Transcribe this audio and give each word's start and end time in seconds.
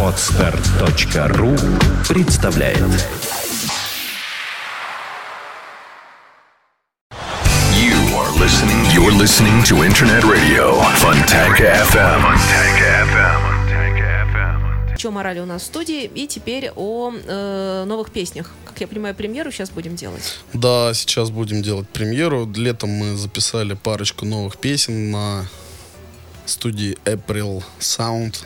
Отстар.ру 0.00 1.56
представляет 2.08 2.78
You 7.72 7.98
are 8.14 8.30
listening. 8.38 8.78
You're 8.94 9.10
listening 9.10 9.64
to 9.64 9.82
Internet 9.84 10.22
Radio 10.22 10.78
Funtank 11.00 11.58
FM. 11.58 12.22
Funtank 12.22 12.78
FM. 13.10 14.96
Че 14.96 15.10
морали 15.10 15.40
у 15.40 15.46
нас 15.46 15.62
в 15.62 15.64
студии. 15.66 16.04
И 16.04 16.28
теперь 16.28 16.70
о 16.76 17.10
э, 17.12 17.84
новых 17.88 18.12
песнях. 18.12 18.52
Как 18.66 18.80
я 18.80 18.86
понимаю, 18.86 19.16
премьеру 19.16 19.50
сейчас 19.50 19.70
будем 19.70 19.96
делать. 19.96 20.38
Да, 20.52 20.94
сейчас 20.94 21.30
будем 21.30 21.60
делать 21.62 21.88
премьеру. 21.88 22.48
Летом 22.54 22.90
мы 22.90 23.16
записали 23.16 23.74
парочку 23.74 24.24
новых 24.24 24.58
песен 24.58 25.10
на 25.10 25.48
студии 26.46 26.98
April 27.04 27.62
Sound. 27.80 28.36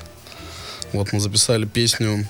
Вот 0.93 1.13
мы 1.13 1.21
записали 1.21 1.67
песню 1.67 2.27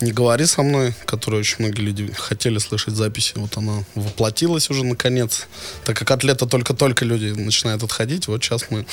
«Не 0.00 0.12
говори 0.12 0.46
со 0.46 0.62
мной», 0.62 0.94
которую 1.04 1.40
очень 1.40 1.56
многие 1.58 1.82
люди 1.82 2.12
хотели 2.12 2.58
слышать 2.58 2.94
записи. 2.94 3.34
Вот 3.36 3.56
она 3.56 3.84
воплотилась 3.94 4.70
уже 4.70 4.84
наконец. 4.84 5.46
Так 5.84 5.98
как 5.98 6.10
от 6.10 6.24
лета 6.24 6.46
только-только 6.46 7.04
люди 7.04 7.26
начинают 7.26 7.82
отходить, 7.82 8.28
вот 8.28 8.42
сейчас 8.42 8.66
мы 8.70 8.86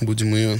будем 0.00 0.34
ее 0.34 0.58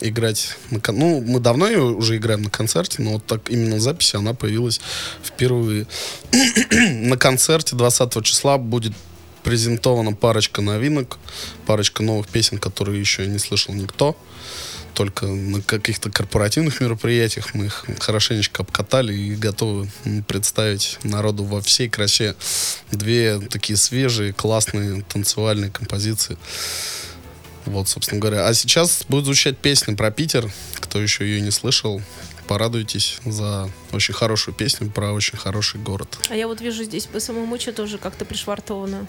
играть. 0.00 0.56
На, 0.70 0.80
кон- 0.80 0.98
ну, 0.98 1.20
мы 1.20 1.38
давно 1.38 1.68
ее 1.68 1.82
уже 1.82 2.16
играем 2.16 2.42
на 2.42 2.50
концерте, 2.50 3.02
но 3.02 3.12
вот 3.12 3.26
так 3.26 3.50
именно 3.50 3.78
записи 3.78 4.16
она 4.16 4.32
появилась 4.32 4.80
впервые. 5.22 5.86
на 6.70 7.16
концерте 7.16 7.76
20 7.76 8.24
числа 8.24 8.56
будет 8.56 8.94
презентована 9.42 10.12
парочка 10.12 10.60
новинок, 10.60 11.18
парочка 11.66 12.02
новых 12.02 12.28
песен, 12.28 12.58
которые 12.58 13.00
еще 13.00 13.26
не 13.26 13.38
слышал 13.38 13.74
никто. 13.74 14.16
Только 14.94 15.26
на 15.26 15.62
каких-то 15.62 16.10
корпоративных 16.10 16.80
мероприятиях 16.80 17.54
мы 17.54 17.66
их 17.66 17.86
хорошенечко 18.00 18.62
обкатали 18.62 19.14
и 19.14 19.34
готовы 19.34 19.88
представить 20.26 20.98
народу 21.04 21.44
во 21.44 21.60
всей 21.60 21.88
красе 21.88 22.34
две 22.90 23.38
такие 23.38 23.76
свежие, 23.76 24.32
классные 24.32 25.02
танцевальные 25.02 25.70
композиции. 25.70 26.36
Вот, 27.66 27.88
собственно 27.88 28.20
говоря. 28.20 28.48
А 28.48 28.54
сейчас 28.54 29.04
будет 29.08 29.26
звучать 29.26 29.58
песня 29.58 29.94
про 29.94 30.10
Питер. 30.10 30.50
Кто 30.76 31.00
еще 31.00 31.24
ее 31.24 31.40
не 31.40 31.50
слышал, 31.50 32.02
порадуйтесь 32.50 33.20
за 33.24 33.70
очень 33.92 34.12
хорошую 34.12 34.56
песню 34.56 34.90
про 34.90 35.12
очень 35.12 35.38
хороший 35.38 35.78
город. 35.78 36.18
А 36.30 36.34
я 36.34 36.48
вот 36.48 36.60
вижу 36.60 36.82
здесь 36.82 37.06
по 37.06 37.20
самому 37.20 37.60
что 37.60 37.72
тоже 37.72 37.96
как-то 37.96 38.24
пришвартовано. 38.24 39.06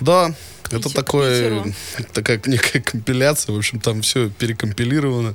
Да, 0.00 0.34
это 0.70 0.88
к 0.88 0.94
такое, 0.94 1.50
Питеру. 1.50 1.74
такая 2.14 2.40
некая 2.46 2.80
компиляция. 2.80 3.54
В 3.54 3.58
общем, 3.58 3.78
там 3.78 4.00
все 4.00 4.30
перекомпилировано. 4.30 5.34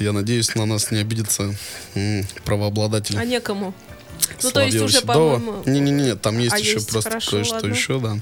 Я 0.00 0.12
надеюсь, 0.12 0.54
на 0.54 0.66
нас 0.66 0.90
не 0.90 0.98
обидится 0.98 1.54
правообладатель. 2.44 3.16
А 3.18 3.24
некому. 3.24 3.72
Ну, 4.42 4.50
то 4.50 4.60
есть 4.60 4.76
уже, 4.80 5.00
по-моему... 5.02 5.62
Не-не-не, 5.66 6.16
там 6.16 6.38
есть 6.38 6.54
А 6.54 6.58
еще 6.58 6.74
есть? 6.74 6.90
просто 6.90 7.10
Хорошо, 7.10 7.30
кое-что 7.30 7.54
ладно. 7.54 7.68
еще, 7.68 8.00
да. 8.00 8.16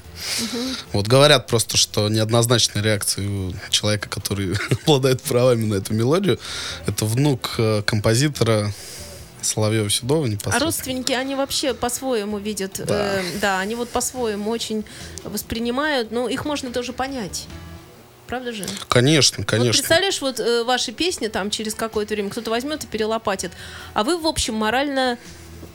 Вот 0.93 1.07
говорят 1.07 1.47
просто, 1.47 1.77
что 1.77 2.09
неоднозначная 2.09 2.83
реакция 2.83 3.27
у 3.27 3.53
человека, 3.69 4.09
который 4.09 4.55
обладает 4.83 5.21
правами 5.21 5.65
на 5.65 5.75
эту 5.75 5.93
мелодию, 5.93 6.39
это 6.85 7.05
внук 7.05 7.55
э, 7.57 7.81
композитора 7.85 8.71
Соловьева 9.41 9.89
Седова 9.89 10.27
А 10.45 10.59
родственники, 10.59 11.11
они 11.11 11.35
вообще 11.35 11.73
по-своему 11.73 12.37
видят. 12.37 12.79
Да. 12.85 13.19
э, 13.19 13.23
да, 13.41 13.59
они 13.59 13.75
вот 13.75 13.89
по-своему 13.89 14.51
очень 14.51 14.85
воспринимают. 15.23 16.11
Но 16.11 16.29
их 16.29 16.45
можно 16.45 16.71
тоже 16.71 16.93
понять. 16.93 17.47
Правда 18.27 18.53
же? 18.53 18.65
Конечно, 18.87 19.39
Вот 19.39 19.47
конечно. 19.47 19.73
представляешь, 19.73 20.21
вот 20.21 20.39
э, 20.39 20.63
ваши 20.63 20.93
песни 20.93 21.27
там 21.27 21.49
через 21.49 21.73
какое-то 21.73 22.13
время 22.13 22.29
кто-то 22.29 22.49
возьмет 22.49 22.83
и 22.83 22.87
перелопатит. 22.87 23.51
А 23.93 24.03
вы, 24.03 24.17
в 24.17 24.25
общем, 24.27 24.53
морально... 24.53 25.17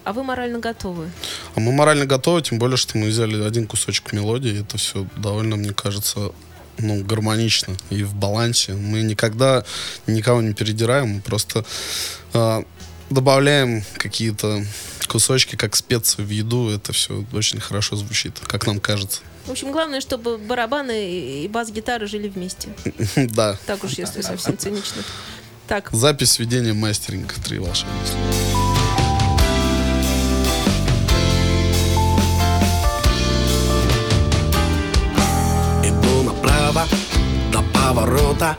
А 0.07 0.13
вы 0.13 0.23
морально 0.23 0.61
готовы. 0.61 1.11
А 1.57 1.59
мы 1.59 1.73
морально 1.73 2.07
готовы, 2.07 2.41
тем 2.41 2.61
более, 2.61 2.77
что 2.77 2.97
мы 2.97 3.09
взяли 3.09 3.43
один 3.43 3.67
кусочек 3.67 4.13
мелодии. 4.13 4.61
Это 4.61 4.79
все 4.79 5.05
довольно, 5.17 5.57
мне 5.57 5.73
кажется, 5.73 6.31
ну, 6.79 7.03
гармонично 7.03 7.75
и 7.91 8.05
в 8.05 8.15
балансе. 8.15 8.75
Мы 8.75 9.03
никогда 9.03 9.65
никого 10.07 10.43
не 10.43 10.55
передираем, 10.55 11.09
мы 11.09 11.21
просто 11.23 11.65
а, 12.33 12.63
добавляем 13.11 13.83
какие-то 13.97 14.65
кусочки, 15.09 15.57
как 15.57 15.75
специи 15.75 16.23
в 16.23 16.31
еду. 16.31 16.71
Это 16.71 16.93
все 16.93 17.25
очень 17.33 17.59
хорошо 17.59 17.97
звучит, 17.97 18.39
как 18.47 18.69
нам 18.69 18.79
кажется. 18.79 19.23
В 19.47 19.51
общем, 19.51 19.73
главное, 19.73 20.01
чтобы 20.01 20.39
барабаны 20.39 21.43
и 21.43 21.49
бас-гитары 21.49 22.07
жили 22.07 22.29
вместе. 22.29 22.69
Да. 23.17 23.59
Так 23.67 23.83
уж, 23.83 23.95
если 23.95 24.21
совсем 24.21 24.57
цинично. 24.57 25.03
Так, 25.67 25.91
Запись 25.91 26.39
ведения 26.39 26.75
мастеринга 26.75 27.35
«Три 27.45 27.59
волшебника». 27.59 27.97
Иду 28.05 28.46
поворота 37.97 38.57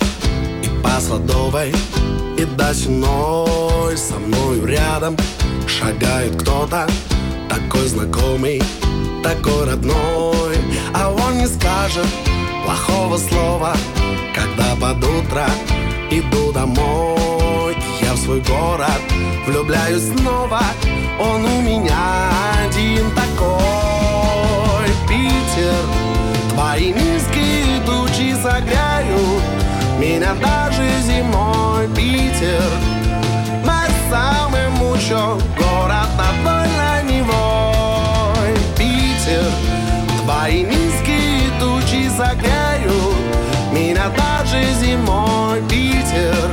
И 0.63 0.69
по 0.81 0.99
Сладовой, 0.99 1.71
и 2.37 2.45
до 2.57 2.73
Сеной 2.73 3.95
Со 3.95 4.15
мною 4.15 4.65
рядом 4.65 5.15
шагает 5.67 6.41
кто-то 6.41 6.87
Такой 7.47 7.87
знакомый, 7.87 8.61
такой 9.23 9.65
родной. 9.65 10.57
А 10.93 11.11
он 11.11 11.37
не 11.37 11.47
скажет 11.47 12.07
плохого 12.65 13.17
слова 13.17 13.75
Когда 14.33 14.75
под 14.75 15.03
утро 15.03 15.45
иду 16.09 16.51
домой. 16.51 17.77
Я 18.01 18.13
в 18.13 18.17
свой 18.17 18.41
город 18.41 19.01
влюбляюсь 19.45 20.03
снова 20.03 20.61
Он 21.19 21.45
у 21.45 21.61
меня 21.61 22.31
один 22.65 23.11
такой. 23.11 24.87
Питер 25.07 25.85
Твои 26.53 26.91
низкие 26.91 27.66
согреют 28.41 29.43
Меня 29.99 30.33
даже 30.35 30.87
зимой 31.01 31.87
Питер 31.95 32.63
Мой 33.65 33.89
самый 34.09 34.69
мучо 34.69 35.39
Город 35.57 36.09
над 36.17 37.03
Невой 37.09 38.53
Питер 38.77 39.45
Твои 40.23 40.63
низкие 40.63 41.49
тучи 41.59 42.09
согреют 42.15 43.15
Меня 43.71 44.09
даже 44.15 44.63
зимой 44.81 45.61
Питер 45.69 46.49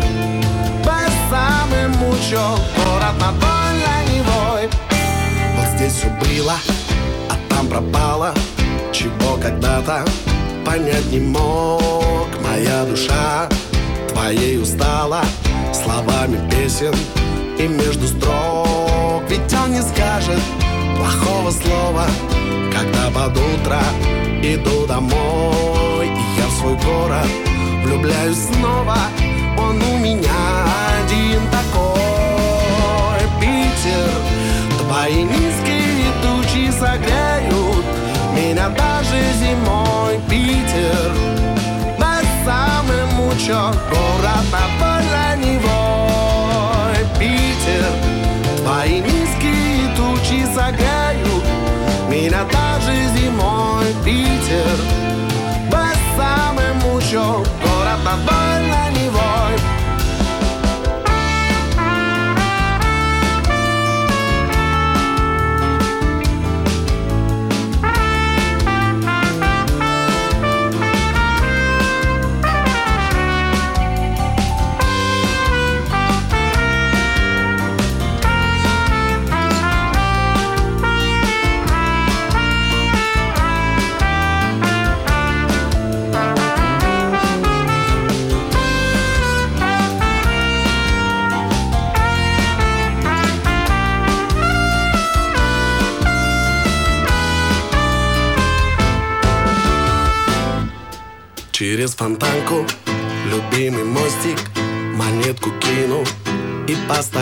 Мой 0.84 1.08
самый 1.30 1.88
мучо 1.98 2.42
Город 2.76 3.14
над 3.20 3.34
Невой 4.12 4.68
вот 5.56 5.68
здесь 5.76 5.92
все 5.92 6.08
было, 6.08 6.54
а 7.30 7.34
там 7.48 7.68
пропало 7.68 8.32
Чего 8.92 9.36
когда-то 9.40 10.04
понять 10.64 11.06
не 11.12 11.20
мог. 11.20 12.28
Моя 12.42 12.84
душа 12.84 13.48
твоей 14.08 14.58
устала 14.58 15.22
Словами 15.72 16.38
песен 16.50 16.94
и 17.58 17.68
между 17.68 18.06
строк. 18.06 19.22
Ведь 19.28 19.52
он 19.52 19.72
не 19.72 19.82
скажет 19.82 20.40
плохого 20.96 21.50
слова 21.50 22.06
Когда 22.72 23.10
под 23.10 23.36
утро 23.36 23.80
иду 24.42 24.86
домой. 24.86 26.06
И 26.06 26.40
я 26.40 26.46
в 26.46 26.58
свой 26.58 26.74
город 26.74 27.26
влюбляюсь 27.84 28.38
снова 28.52 28.96
Он 29.58 29.76
у 29.82 29.98
меня 29.98 30.66
один 31.02 31.40
такой. 31.50 33.20
Питер 33.40 34.10
Твои 34.78 35.22
низкие 35.22 36.12
тучи 36.22 36.70
согреют 36.70 37.63
Меня 38.54 38.68
даже 38.68 39.20
зимой 39.40 40.20
Питер. 40.30 41.10
Наш 41.98 42.24
самый 42.44 43.04
мучо 43.16 43.74
Город 43.90 44.46
над 44.52 45.38
Невой 45.40 47.04
Питер 47.18 47.84
Твои 48.58 49.00
низкие 49.00 49.88
тучи 49.96 50.46
согреют 50.54 51.44
Меня 52.08 52.44
даже 52.44 52.94
зимой. 53.18 53.86
Питер 54.04 54.78
Наш 55.72 55.96
самый 56.16 56.74
мучо 56.74 57.24
Город 57.60 58.04
над 58.04 58.93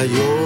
И 0.04 0.41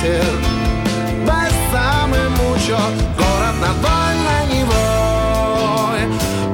Питер 0.00 0.24
Бессаме 1.26 2.28
мучо, 2.30 2.78
город 3.18 3.56
над 3.60 3.76
Волневой 3.84 5.20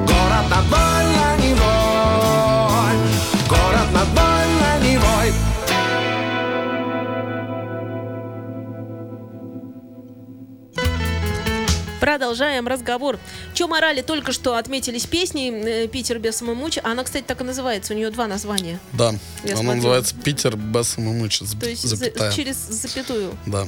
Город 0.05 0.45
над 0.49 0.65
Волневой 0.69 1.55
Город 3.47 3.89
над 3.93 4.07
Волневой 4.09 5.33
Продолжаем 12.01 12.67
разговор. 12.67 13.17
Че 13.57 13.65
морали 13.65 14.01
только 14.03 14.33
что 14.33 14.55
отметились 14.55 15.07
песни 15.07 15.51
э, 15.51 15.87
«Питер 15.87 16.19
без 16.19 16.35
самомуча». 16.35 16.79
Она, 16.83 17.03
кстати, 17.03 17.23
так 17.25 17.41
и 17.41 17.43
называется. 17.43 17.95
У 17.95 17.97
нее 17.97 18.11
два 18.11 18.27
названия. 18.27 18.79
Да, 18.93 19.15
Я 19.43 19.53
она 19.53 19.61
смотрю. 19.61 19.75
называется 19.77 20.13
Питер 20.15 20.55
без 20.55 20.89
самомыча, 20.89 21.43
То 21.59 21.67
есть 21.67 21.81
за- 21.81 21.95
запятая. 21.95 22.31
через 22.33 22.55
запятую. 22.69 23.35
Да. 23.47 23.67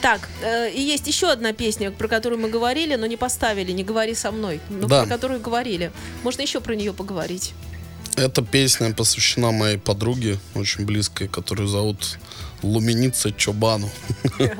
Так, 0.00 0.28
э, 0.42 0.72
и 0.72 0.80
есть 0.82 1.06
еще 1.06 1.30
одна 1.30 1.52
песня, 1.52 1.92
про 1.92 2.08
которую 2.08 2.40
мы 2.40 2.48
говорили, 2.50 2.96
но 2.96 3.06
не 3.06 3.16
поставили, 3.16 3.70
не 3.70 3.84
говори 3.84 4.12
со 4.12 4.32
мной, 4.32 4.60
но 4.68 4.88
Да. 4.88 5.02
про 5.02 5.08
которую 5.08 5.38
говорили. 5.38 5.92
Можно 6.24 6.42
еще 6.42 6.60
про 6.60 6.74
нее 6.74 6.92
поговорить. 6.92 7.52
Эта 8.16 8.42
песня 8.42 8.92
посвящена 8.92 9.52
моей 9.52 9.78
подруге, 9.78 10.40
очень 10.56 10.84
близкой, 10.84 11.28
которую 11.28 11.68
зовут 11.68 12.18
Луменица 12.62 13.30
Чобану. 13.30 13.88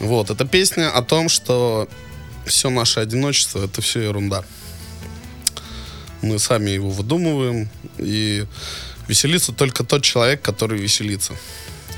Вот, 0.00 0.30
эта 0.30 0.44
песня 0.44 0.90
о 0.90 1.02
том, 1.02 1.28
что 1.28 1.88
все 2.46 2.70
наше 2.70 3.00
одиночество 3.00 3.64
это 3.64 3.80
все 3.80 4.00
ерунда. 4.00 4.44
Мы 6.22 6.38
сами 6.38 6.70
его 6.70 6.90
выдумываем, 6.90 7.68
и 7.98 8.46
веселится 9.08 9.52
только 9.52 9.84
тот 9.84 10.02
человек, 10.02 10.40
который 10.42 10.78
веселится. 10.78 11.34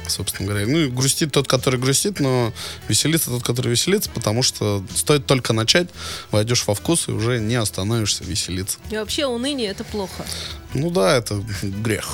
Собственно 0.06 0.48
говоря. 0.48 0.66
Ну 0.66 0.78
и 0.80 0.88
грустит 0.88 1.32
тот, 1.32 1.48
который 1.48 1.80
грустит, 1.80 2.20
но 2.20 2.52
веселится 2.88 3.30
тот, 3.30 3.42
который 3.42 3.68
веселится, 3.70 4.10
потому 4.10 4.42
что 4.42 4.84
стоит 4.94 5.26
только 5.26 5.52
начать, 5.52 5.88
войдешь 6.30 6.66
во 6.66 6.74
вкус 6.74 7.08
и 7.08 7.12
уже 7.12 7.40
не 7.40 7.54
остановишься 7.54 8.24
веселиться. 8.24 8.78
И 8.90 8.96
вообще 8.96 9.26
уныние 9.26 9.70
это 9.70 9.82
плохо. 9.84 10.26
Ну 10.74 10.90
да, 10.90 11.16
это 11.16 11.42
грех. 11.62 12.08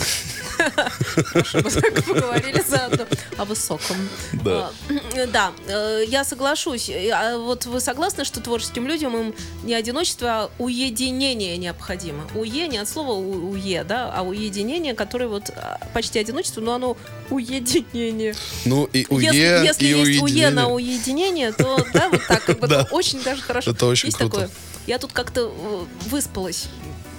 Мы 1.54 1.70
так 1.70 2.04
поговорили 2.04 2.62
заодно 2.66 3.06
о 3.38 3.44
высоком. 3.46 3.96
Да. 4.44 4.70
А, 4.88 5.26
Да, 5.32 5.52
э, 5.66 6.04
я 6.06 6.24
соглашусь. 6.24 6.90
А 7.12 7.38
Вот 7.38 7.64
вы 7.66 7.80
согласны, 7.80 8.24
что 8.24 8.40
творческим 8.40 8.86
людям 8.86 9.16
им 9.16 9.34
не 9.62 9.74
одиночество, 9.74 10.28
а 10.28 10.50
уединение 10.58 11.56
необходимо? 11.56 12.24
Уе 12.34 12.68
не 12.68 12.78
от 12.78 12.88
слова 12.88 13.12
уе, 13.12 13.84
да, 13.84 14.12
а 14.14 14.22
уединение, 14.22 14.94
которое 14.94 15.28
вот 15.28 15.50
а, 15.56 15.78
почти 15.94 16.18
одиночество, 16.18 16.60
но 16.60 16.74
оно 16.74 16.96
уединение. 17.30 18.34
Ну 18.66 18.84
и 18.92 19.06
уе, 19.08 19.24
если 19.26 19.66
если 19.66 19.84
и 19.86 19.88
есть 19.88 20.20
уе 20.20 20.22
уединение. 20.22 20.50
на 20.50 20.68
уединение, 20.68 21.52
то 21.52 21.84
да, 21.94 22.08
вот 22.10 22.20
так, 22.28 22.44
как 22.44 22.58
бы, 22.60 22.66
Да. 22.70 22.86
очень 22.90 23.22
даже 23.22 23.40
хорошо. 23.42 23.70
Это 23.70 23.86
очень 23.86 24.08
есть 24.08 24.18
круто. 24.18 24.32
такое. 24.32 24.50
Я 24.86 24.98
тут 24.98 25.12
как-то 25.12 25.52
э, 25.54 25.84
выспалась. 26.10 26.66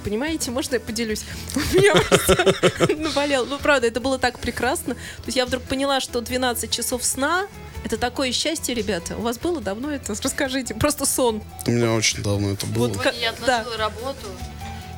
Понимаете, 0.03 0.51
можно 0.51 0.75
я 0.75 0.79
поделюсь? 0.79 1.23
У 1.55 1.59
меня 1.77 1.93
просто 1.95 2.95
наболел. 2.97 3.45
Ну, 3.45 3.59
правда, 3.59 3.87
это 3.87 3.99
было 3.99 4.17
так 4.17 4.39
прекрасно. 4.39 4.95
То 4.95 5.25
есть 5.27 5.37
я 5.37 5.45
вдруг 5.45 5.63
поняла, 5.63 5.99
что 5.99 6.21
12 6.21 6.71
часов 6.71 7.03
сна 7.03 7.47
это 7.83 7.97
такое 7.97 8.31
счастье, 8.31 8.75
ребята. 8.75 9.15
У 9.17 9.21
вас 9.21 9.37
было 9.39 9.59
давно 9.61 9.91
это? 9.91 10.13
Расскажите. 10.21 10.75
Просто 10.75 11.05
сон. 11.05 11.41
У 11.65 11.71
меня 11.71 11.91
очень 11.93 12.21
давно 12.21 12.51
это 12.51 12.65
было. 12.67 12.87
Вот 12.87 12.97
Сегодня 12.97 13.19
я 13.19 13.31
Да. 13.45 13.59
отложила 13.61 13.77
работу, 13.77 14.27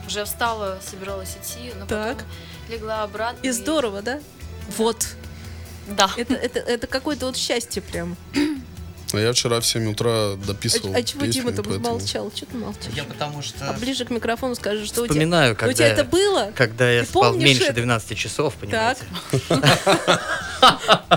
уже 0.06 0.26
встала, 0.26 0.80
собиралась 0.90 1.36
идти, 1.42 1.72
но 1.80 1.86
Так. 1.86 2.18
потом 2.18 2.30
легла 2.70 3.04
обратно. 3.04 3.40
И 3.46 3.52
здорово, 3.52 4.02
да? 4.02 4.20
Вот. 4.78 5.08
Да. 5.88 6.10
Это, 6.18 6.34
это, 6.34 6.60
это 6.60 6.88
какое-то 6.88 7.26
вот 7.28 7.38
счастье 7.38 7.82
прям. 7.82 8.18
А 9.14 9.20
я 9.20 9.32
вчера 9.32 9.60
в 9.60 9.66
7 9.66 9.92
утра 9.92 10.10
А, 10.12 10.38
дописывал 10.38 10.94
а 10.96 11.04
чего 11.04 11.22
песню, 11.22 11.34
Дима 11.44 11.52
там 11.54 11.66
поэтому- 11.66 11.88
молчал? 12.00 12.32
Что 12.36 12.46
ты 12.48 12.58
молчишь? 12.58 12.92
Я 12.96 13.04
потому 13.04 13.42
что 13.44 13.70
А 13.70 13.74
ближе 13.74 14.06
к 14.06 14.10
микрофону 14.10 14.56
скажи, 14.56 14.86
что 14.86 15.02
у 15.02 15.06
тебя... 15.06 15.14
вспоминаю, 15.14 15.54
у 15.54 15.56
когда, 15.56 15.74
тебя 15.74 15.88
это 15.88 16.04
было? 16.04 16.52
когда 16.56 16.90
я 16.92 17.02
Ты 17.02 17.08
спал 17.10 17.34
меньше 17.36 17.66
это? 17.66 17.74
12 17.74 18.18
часов, 18.18 18.56
понимаете? 18.56 19.02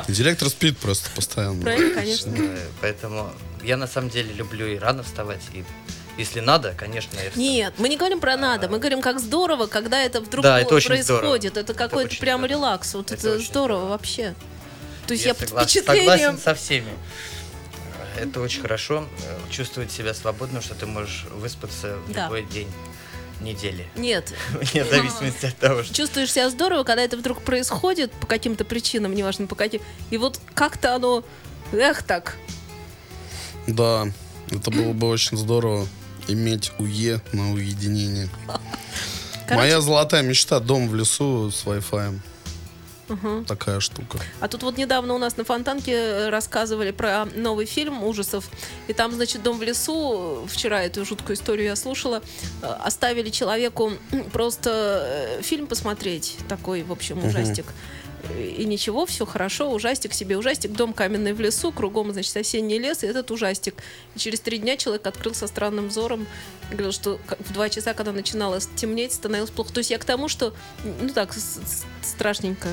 Директор 0.08 0.48
спит 0.48 0.76
просто 0.78 1.08
постоянно. 1.14 1.62
Правильно, 1.62 1.94
конечно. 1.94 2.32
Поэтому 2.80 3.30
я 3.62 3.76
на 3.76 3.86
самом 3.86 4.10
деле 4.10 4.32
люблю 4.34 4.66
и 4.66 4.78
рано 4.78 5.02
вставать, 5.02 5.40
и 5.54 5.64
если 6.18 6.40
надо, 6.40 6.74
конечно, 6.76 7.16
я 7.18 7.30
встану. 7.30 7.42
Нет, 7.46 7.74
мы 7.78 7.88
не 7.88 7.96
говорим 7.96 8.20
про 8.20 8.36
надо, 8.36 8.68
мы 8.68 8.78
говорим, 8.78 9.00
как 9.02 9.20
здорово, 9.20 9.66
когда 9.66 10.02
это 10.02 10.20
вдруг 10.20 10.42
Да, 10.42 10.60
это 10.60 10.74
очень 10.74 10.88
происходит. 10.88 11.04
здорово. 11.20 11.36
Это 11.36 11.60
Это 11.60 11.74
какой-то 11.74 12.16
прям 12.16 12.40
здорово. 12.40 12.46
релакс. 12.60 12.94
Вот 12.94 13.06
это, 13.12 13.14
Это 13.14 13.20
здорово 13.38 13.42
здорово. 13.44 13.88
вообще. 13.88 14.34
То 15.06 15.12
есть 15.14 15.24
я, 15.26 15.34
под 15.34 15.48
согласен, 15.48 15.68
впечатлением... 15.82 16.06
согласен 16.18 16.38
со 16.42 16.54
всеми. 16.54 16.88
Это 18.16 18.40
очень 18.40 18.62
хорошо, 18.62 19.06
э, 19.24 19.38
чувствовать 19.50 19.92
себя 19.92 20.14
свободным, 20.14 20.62
что 20.62 20.74
ты 20.74 20.86
можешь 20.86 21.24
выспаться 21.30 21.96
в 22.06 22.12
Да. 22.12 22.24
любой 22.24 22.44
день 22.44 22.68
недели. 23.40 23.86
Нет, 23.96 24.32
Вне 24.52 24.84
зависимости 24.84 25.46
от 25.46 25.56
того, 25.58 25.82
что... 25.82 25.94
чувствуешь 25.94 26.32
себя 26.32 26.48
здорово, 26.50 26.84
когда 26.84 27.02
это 27.02 27.16
вдруг 27.16 27.42
происходит 27.42 28.10
по 28.12 28.26
каким-то 28.26 28.64
причинам, 28.64 29.14
неважно 29.14 29.46
по 29.46 29.54
каким. 29.54 29.82
И 30.10 30.16
вот 30.16 30.40
как-то 30.54 30.94
оно, 30.94 31.22
эх 31.72 32.02
так, 32.02 32.36
Да, 33.66 34.06
это 34.50 34.70
было 34.70 34.92
бы 34.92 35.08
очень 35.08 35.36
здорово 35.36 35.86
иметь 36.28 36.72
УЕ 36.78 37.20
на 37.32 37.52
уединение. 37.52 38.28
Короче- 39.46 39.54
Моя 39.56 39.80
золотая 39.80 40.22
мечта 40.22 40.58
дом 40.60 40.88
в 40.88 40.94
лесу 40.94 41.50
с 41.50 41.64
Wi-Fi. 41.64 42.18
Такая 43.46 43.80
штука. 43.80 44.18
А 44.40 44.48
тут 44.48 44.62
вот 44.62 44.76
недавно 44.76 45.14
у 45.14 45.18
нас 45.18 45.36
на 45.36 45.44
Фонтанке 45.44 45.92
э, 45.92 46.28
рассказывали 46.28 46.90
про 46.90 47.26
новый 47.36 47.66
фильм 47.66 48.02
ужасов. 48.04 48.48
И 48.88 48.92
там, 48.92 49.12
значит, 49.12 49.42
«Дом 49.42 49.58
в 49.58 49.62
лесу», 49.62 50.46
вчера 50.48 50.82
эту 50.82 51.04
жуткую 51.04 51.36
историю 51.36 51.66
я 51.66 51.76
слушала, 51.76 52.22
э, 52.62 52.66
оставили 52.66 53.30
человеку 53.30 53.92
просто 54.32 55.38
э, 55.38 55.42
фильм 55.42 55.66
посмотреть, 55.66 56.36
такой, 56.48 56.82
в 56.82 56.92
общем, 56.92 57.24
ужастик. 57.24 57.66
И 58.34 58.64
ничего, 58.64 59.06
все 59.06 59.26
хорошо, 59.26 59.70
ужастик 59.70 60.12
себе 60.12 60.36
ужастик, 60.36 60.72
дом 60.72 60.92
каменный 60.92 61.32
в 61.32 61.40
лесу, 61.40 61.72
кругом, 61.72 62.12
значит, 62.12 62.36
осенний 62.36 62.78
лес, 62.78 63.02
и 63.04 63.06
этот 63.06 63.30
ужастик. 63.30 63.74
И 64.14 64.18
через 64.18 64.40
три 64.40 64.58
дня 64.58 64.76
человек 64.76 65.06
открыл 65.06 65.34
со 65.34 65.46
странным 65.46 65.88
взором, 65.88 66.26
говорил, 66.70 66.92
что 66.92 67.20
в 67.38 67.52
два 67.52 67.68
часа, 67.68 67.94
когда 67.94 68.12
начинало 68.12 68.58
темнеть, 68.76 69.12
становилось 69.12 69.50
плохо. 69.50 69.72
То 69.72 69.78
есть 69.78 69.90
я 69.90 69.98
к 69.98 70.04
тому, 70.04 70.28
что, 70.28 70.54
ну 71.00 71.08
так, 71.10 71.34
страшненько. 72.02 72.68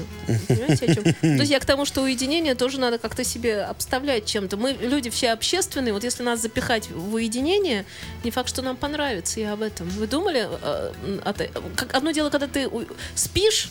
Понимаете, 0.48 0.86
о 0.86 0.96
чем? 0.96 1.04
То 1.04 1.28
есть 1.28 1.52
я 1.52 1.60
к 1.60 1.66
тому, 1.66 1.86
что 1.86 2.02
уединение 2.02 2.56
тоже 2.56 2.80
надо 2.80 2.98
как-то 2.98 3.24
себе 3.24 3.62
обставлять 3.62 4.26
чем-то. 4.26 4.58
Мы 4.58 4.72
люди 4.72 5.10
все 5.10 5.32
общественные, 5.32 5.94
вот 5.94 6.04
если 6.04 6.24
нас 6.24 6.42
запихать 6.42 6.90
в 6.90 7.14
уединение, 7.14 7.86
не 8.24 8.32
факт, 8.32 8.50
что 8.50 8.62
нам 8.62 8.78
понравится, 8.78 9.40
я 9.40 9.54
об 9.54 9.62
этом. 9.62 9.88
Вы 9.90 10.08
думали? 10.08 10.48
э, 10.64 11.48
как 11.76 11.94
одно 11.94 12.12
дело, 12.12 12.30
когда 12.30 12.48
ты 12.48 12.70
спишь, 13.16 13.70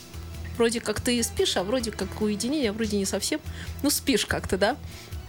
вроде 0.57 0.81
как 0.81 1.01
ты 1.01 1.23
спишь, 1.23 1.57
а 1.57 1.65
вроде 1.65 1.91
как 1.91 2.21
уединение, 2.21 2.71
а 2.71 2.73
вроде 2.73 2.97
не 2.97 3.05
совсем. 3.07 3.41
Ну, 3.83 3.91
спишь 3.91 4.27
как-то, 4.27 4.57
да? 4.59 4.77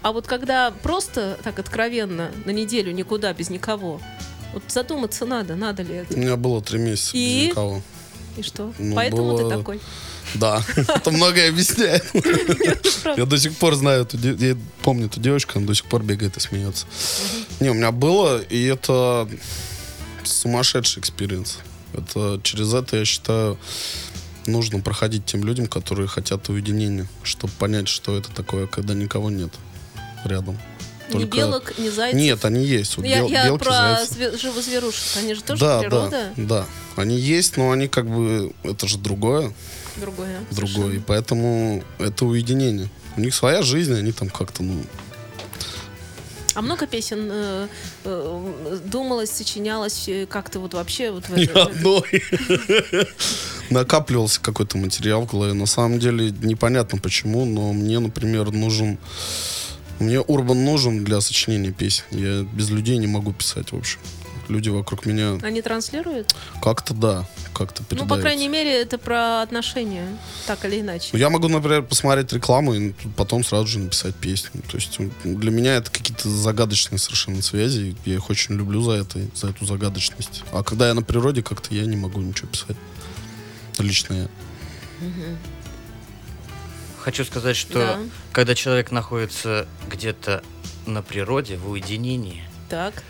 А 0.01 0.11
вот 0.11 0.27
когда 0.27 0.71
просто 0.71 1.37
так 1.43 1.59
откровенно 1.59 2.31
на 2.45 2.51
неделю 2.51 2.91
никуда 2.91 3.33
без 3.33 3.49
никого, 3.49 4.01
вот 4.53 4.63
задуматься 4.67 5.25
надо, 5.25 5.55
надо 5.55 5.83
ли 5.83 5.93
У 5.93 6.01
это. 6.01 6.17
меня 6.17 6.35
было 6.35 6.61
три 6.61 6.77
месяца 6.79 7.15
И? 7.17 7.45
без 7.45 7.49
никого. 7.51 7.81
И 8.37 8.41
что? 8.41 8.73
Ну, 8.79 8.95
Поэтому 8.95 9.37
ты 9.37 9.43
было- 9.43 9.57
такой. 9.57 9.79
Да, 10.35 10.63
это 10.75 11.11
многое 11.11 11.49
объясняет. 11.49 12.03
Я 13.17 13.25
до 13.25 13.37
сих 13.37 13.55
пор 13.57 13.75
знаю, 13.75 14.07
я 14.21 14.57
помню 14.81 15.05
эту 15.05 15.19
девочку, 15.19 15.53
она 15.59 15.67
до 15.67 15.75
сих 15.75 15.85
пор 15.85 16.01
бегает 16.03 16.35
и 16.37 16.39
смеется. 16.39 16.85
Не, 17.59 17.69
у 17.69 17.73
меня 17.73 17.91
было, 17.91 18.41
и 18.41 18.63
это 18.65 19.29
сумасшедший 20.23 21.01
experience. 21.01 21.59
Это 21.93 22.39
через 22.43 22.73
это, 22.73 22.97
я 22.97 23.05
считаю, 23.05 23.57
нужно 24.47 24.79
проходить 24.79 25.25
тем 25.25 25.43
людям, 25.43 25.67
которые 25.67 26.07
хотят 26.07 26.47
уединения, 26.49 27.07
чтобы 27.23 27.53
понять, 27.59 27.87
что 27.87 28.17
это 28.17 28.31
такое, 28.31 28.67
когда 28.67 28.93
никого 28.93 29.29
нет 29.29 29.51
рядом. 30.25 30.57
Ни 31.09 31.25
белок, 31.25 31.77
ни 31.77 31.89
зайцев. 31.89 32.19
Нет, 32.19 32.43
они 32.45 32.65
есть. 32.65 32.97
Вот 32.97 33.05
Я, 33.05 33.19
бел- 33.19 33.29
я 33.29 33.45
белки, 33.45 33.63
про 33.65 33.71
зайцы. 33.73 34.13
зве- 34.13 34.37
живозверушек. 34.37 35.17
Они 35.17 35.33
же 35.35 35.43
тоже 35.43 35.59
да, 35.61 35.79
природа. 35.79 36.31
да, 36.37 36.43
да. 36.45 36.65
Они 36.95 37.17
есть, 37.19 37.57
но 37.57 37.71
они 37.71 37.87
как 37.87 38.07
бы 38.09 38.53
это 38.63 38.87
же 38.87 38.97
другое, 38.97 39.53
Другое. 39.97 40.39
другое, 40.51 40.95
и 40.95 40.99
поэтому 40.99 41.83
это 41.99 42.25
уединение. 42.25 42.89
У 43.17 43.21
них 43.21 43.35
своя 43.35 43.61
жизнь, 43.61 43.93
они 43.93 44.11
там 44.11 44.29
как-то, 44.29 44.63
ну, 44.63 44.81
А 46.55 46.61
много 46.61 46.85
песен 46.87 47.29
э, 47.31 47.67
э, 48.05 48.79
думалось, 48.85 49.31
сочинялось 49.31 50.07
э, 50.07 50.25
как-то 50.27 50.59
вот 50.59 50.73
вообще 50.75 51.11
вот 51.11 51.25
в 51.29 51.35
ни 51.35 51.43
этой- 51.45 51.61
одной. 51.63 52.23
Накапливался 53.73 54.39
какой-то 54.41 54.77
материал 54.77 55.23
в 55.25 55.31
голове. 55.31 55.53
На 55.53 55.65
самом 55.65 55.99
деле 55.99 56.31
непонятно 56.41 56.99
почему, 56.99 57.45
но 57.45 57.73
мне, 57.73 57.99
например, 57.99 58.51
нужен... 58.51 58.97
Мне 59.99 60.19
урбан 60.19 60.63
нужен 60.63 61.03
для 61.03 61.21
сочинения 61.21 61.71
песен. 61.71 62.03
Я 62.11 62.43
без 62.43 62.69
людей 62.69 62.97
не 62.97 63.07
могу 63.07 63.31
писать, 63.33 63.71
в 63.71 63.77
общем. 63.77 63.99
Люди 64.49 64.67
вокруг 64.69 65.05
меня 65.05 65.37
Они 65.41 65.61
транслируют? 65.61 66.35
как-то, 66.61 66.93
да, 66.93 67.25
как-то 67.53 67.81
Ну, 67.81 67.87
передают. 67.87 68.09
по 68.09 68.17
крайней 68.17 68.49
мере, 68.49 68.81
это 68.81 68.97
про 68.97 69.41
отношения, 69.41 70.05
так 70.45 70.65
или 70.65 70.81
иначе. 70.81 71.09
Ну, 71.13 71.19
Я 71.19 71.29
могу, 71.29 71.47
например, 71.47 71.83
посмотреть 71.83 72.33
рекламу 72.33 72.73
и 72.73 72.91
потом 73.15 73.45
сразу 73.45 73.67
же 73.67 73.79
написать 73.79 74.15
песню. 74.15 74.61
То 74.69 74.75
есть 74.75 74.97
для 75.23 75.49
меня 75.49 75.75
это 75.75 75.89
какие-то 75.89 76.27
загадочные 76.29 76.99
совершенно 76.99 77.41
связи. 77.41 77.95
Я 78.05 78.15
их 78.15 78.29
очень 78.29 78.55
люблю 78.55 78.81
за 78.81 78.91
это, 78.93 79.19
за 79.33 79.47
эту 79.49 79.65
загадочность. 79.65 80.43
А 80.51 80.61
когда 80.61 80.89
я 80.89 80.93
на 80.93 81.03
природе, 81.03 81.41
как-то 81.41 81.73
я 81.73 81.85
не 81.85 81.95
могу 81.95 82.19
ничего 82.19 82.49
писать. 82.49 82.75
Лично 83.79 84.13
я. 84.13 84.27
Хочу 86.99 87.25
сказать, 87.25 87.57
что 87.57 87.79
Да. 87.79 87.99
когда 88.31 88.55
человек 88.55 88.91
находится 88.91 89.67
где-то 89.89 90.41
на 90.85 91.01
природе, 91.01 91.57
в 91.57 91.69
уединении, 91.69 92.43
Так. 92.69 93.03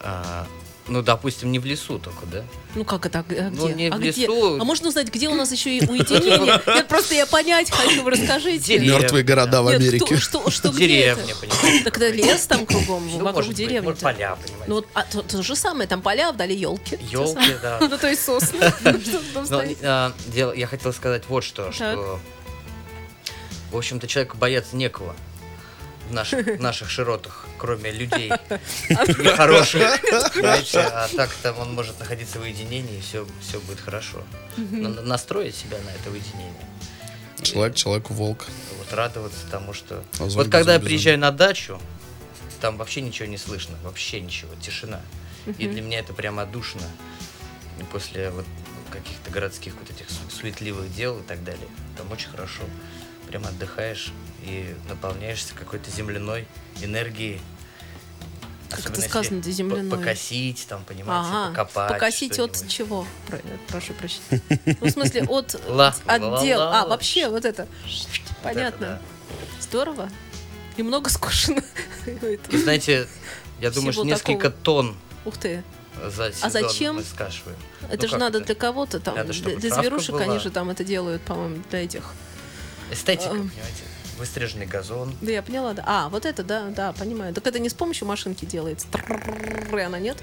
а, 0.00 0.46
ну, 0.90 1.02
допустим, 1.02 1.50
не 1.52 1.58
в 1.58 1.64
лесу 1.64 1.98
только, 1.98 2.26
да? 2.26 2.44
Ну 2.74 2.84
как 2.84 3.06
это? 3.06 3.20
А 3.20 3.50
Ну, 3.50 3.66
где? 3.68 3.74
не 3.74 3.88
а 3.88 3.96
в 3.96 4.00
где? 4.00 4.08
лесу. 4.10 4.58
А 4.60 4.64
можно 4.64 4.88
узнать, 4.88 5.08
где 5.08 5.28
у 5.28 5.34
нас 5.34 5.50
еще 5.52 5.78
и 5.78 5.86
уединение? 5.86 6.60
Нет, 6.66 6.88
просто 6.88 7.14
я 7.14 7.26
понять 7.26 7.70
хочу, 7.70 8.02
вы 8.02 8.10
расскажите. 8.10 8.78
Мертвые 8.80 9.22
города 9.24 9.62
в 9.62 9.68
Америке. 9.68 10.16
что, 10.18 10.50
что, 10.50 10.70
где 10.70 11.00
это? 11.00 11.22
Деревня, 11.22 11.34
понимаете? 11.40 11.84
Так 11.84 11.96
это 11.96 12.10
лес 12.10 12.46
там 12.46 12.66
кругом, 12.66 13.08
Ну, 13.08 13.24
вокруг 13.24 13.54
деревни. 13.54 13.92
поля, 13.92 14.36
понимаете? 14.36 14.64
Ну 14.66 14.74
вот, 14.76 14.86
а 14.94 15.02
то, 15.04 15.22
то 15.22 15.42
же 15.42 15.56
самое, 15.56 15.88
там 15.88 16.02
поля, 16.02 16.32
вдали 16.32 16.54
елки. 16.56 16.98
Елки, 17.10 17.54
да. 17.62 17.78
Ну 17.88 17.96
то 17.96 18.08
есть 18.08 18.22
сосны. 18.24 18.58
Стоит? 19.44 19.78
а, 19.82 20.12
я 20.34 20.66
хотел 20.66 20.92
сказать 20.92 21.22
вот 21.28 21.44
что, 21.44 21.70
что, 21.72 22.18
в 23.70 23.76
общем-то, 23.76 24.06
человеку 24.08 24.36
бояться 24.36 24.76
некого 24.76 25.14
в 26.10 26.12
наших, 26.12 26.46
в 26.46 26.60
наших 26.60 26.90
широтах, 26.90 27.46
кроме 27.56 27.90
людей 27.90 28.28
нехороших. 28.90 29.82
Знаете, 30.34 30.80
а 30.80 31.08
так 31.16 31.30
там 31.42 31.58
он 31.58 31.74
может 31.74 31.98
находиться 31.98 32.38
в 32.38 32.42
уединении, 32.42 32.98
и 32.98 33.00
все, 33.00 33.26
все 33.40 33.60
будет 33.60 33.80
хорошо. 33.80 34.22
Надо 34.56 35.02
настроить 35.02 35.54
себя 35.56 35.78
на 35.78 35.90
это 35.90 36.10
уединение. 36.10 36.52
Человек 37.42 37.74
человеку 37.74 38.12
волк. 38.12 38.46
Вот 38.78 38.92
радоваться 38.92 39.46
тому, 39.50 39.72
что... 39.72 40.04
А 40.18 40.24
вот 40.24 40.48
когда 40.50 40.74
я 40.74 40.80
приезжаю 40.80 41.18
на 41.18 41.30
дачу, 41.30 41.80
там 42.60 42.76
вообще 42.76 43.00
ничего 43.00 43.26
не 43.26 43.38
слышно, 43.38 43.76
вообще 43.82 44.20
ничего, 44.20 44.50
тишина. 44.60 45.00
И 45.58 45.66
для 45.66 45.80
меня 45.80 46.00
это 46.00 46.12
прямо 46.12 46.44
душно. 46.44 46.82
После 47.92 48.28
вот 48.30 48.44
каких-то 48.90 49.30
городских 49.30 49.74
вот 49.76 49.88
этих 49.90 50.10
су- 50.10 50.28
суетливых 50.30 50.94
дел 50.94 51.18
и 51.18 51.22
так 51.22 51.42
далее. 51.44 51.66
Там 51.96 52.12
очень 52.12 52.28
хорошо. 52.28 52.62
Прям 53.26 53.46
отдыхаешь 53.46 54.12
и 54.44 54.74
наполняешься 54.88 55.54
какой-то 55.54 55.90
земляной 55.90 56.46
энергией. 56.82 57.40
Как 58.68 58.78
Особенно 58.78 58.92
это 58.92 59.00
если 59.02 59.10
сказано, 59.10 59.42
по- 59.42 59.50
земляной? 59.50 59.90
Покосить, 59.98 60.66
там, 60.68 60.84
понимаете, 60.84 61.28
Ага, 61.32 61.48
покопать. 61.50 61.88
покосить 61.92 62.38
от 62.38 62.68
чего? 62.68 63.04
Про- 63.26 63.40
Прошу 63.68 63.94
прощения. 63.94 64.40
Ну, 64.80 64.86
в 64.86 64.90
смысле, 64.90 65.24
от 65.24 65.60
Ла- 65.68 65.94
отдел. 66.06 66.58
ла-ла-ла. 66.60 66.82
А, 66.82 66.86
вообще, 66.86 67.28
вот 67.28 67.44
это. 67.44 67.66
Понятно. 68.44 69.00
Здорово. 69.60 70.08
И 70.76 70.82
много 70.82 71.10
скошено. 71.10 71.62
И 72.50 72.56
знаете, 72.56 73.08
я 73.60 73.70
думаю, 73.72 73.92
что 73.92 74.04
несколько 74.04 74.50
тон 74.50 74.96
Ух 75.24 75.36
ты. 75.36 75.64
за 76.06 76.32
сезон 76.32 76.46
А 76.46 76.50
зачем? 76.50 76.96
мы 76.96 77.02
скашиваем. 77.02 77.58
Это 77.90 78.04
Ну, 78.04 78.08
же 78.08 78.18
надо 78.18 78.38
это? 78.38 78.46
для 78.46 78.54
кого-то 78.54 79.00
там. 79.00 79.16
Надо, 79.16 79.32
Для, 79.32 79.58
зверушек 79.74 80.12
была. 80.12 80.22
они 80.22 80.38
же 80.38 80.50
там 80.50 80.70
это 80.70 80.84
делают, 80.84 81.22
по-моему, 81.22 81.62
для 81.70 81.84
этих. 81.84 82.04
Эстетика, 82.92 83.30
Ам. 83.30 83.50
понимаете? 83.50 83.82
Выстриженный 84.20 84.66
газон. 84.66 85.14
Да, 85.22 85.32
я 85.32 85.42
поняла, 85.42 85.72
да. 85.72 85.82
А, 85.86 86.08
вот 86.10 86.26
это, 86.26 86.44
да, 86.44 86.66
да, 86.68 86.92
понимаю. 86.92 87.32
Так 87.32 87.46
это 87.46 87.58
не 87.58 87.70
с 87.70 87.74
помощью 87.74 88.06
машинки 88.06 88.44
делается. 88.44 88.86
И 89.72 89.80
она 89.80 89.98
нет? 89.98 90.18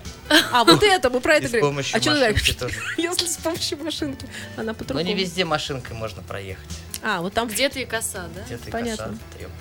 А, 0.51 0.63
вот 0.63 0.83
это, 0.83 1.09
мы 1.09 1.19
про 1.19 1.37
это 1.37 1.49
говорим. 1.49 1.79
А 1.79 1.99
что. 1.99 2.69
Если 2.97 3.25
с 3.25 3.37
помощью 3.37 3.83
машинки, 3.83 4.27
она 4.55 4.75
по-другому. 4.75 5.03
не 5.03 5.15
везде 5.15 5.45
машинкой 5.45 5.95
можно 5.95 6.21
проехать. 6.21 6.69
А, 7.03 7.21
вот 7.21 7.33
там 7.33 7.47
Где-то 7.47 7.79
и 7.79 7.85
коса, 7.85 8.27
да? 8.35 8.41
Где-то 8.45 8.67
и 8.69 8.71
Понятно. 8.71 9.05
коса, 9.05 9.17
трёп. 9.37 9.51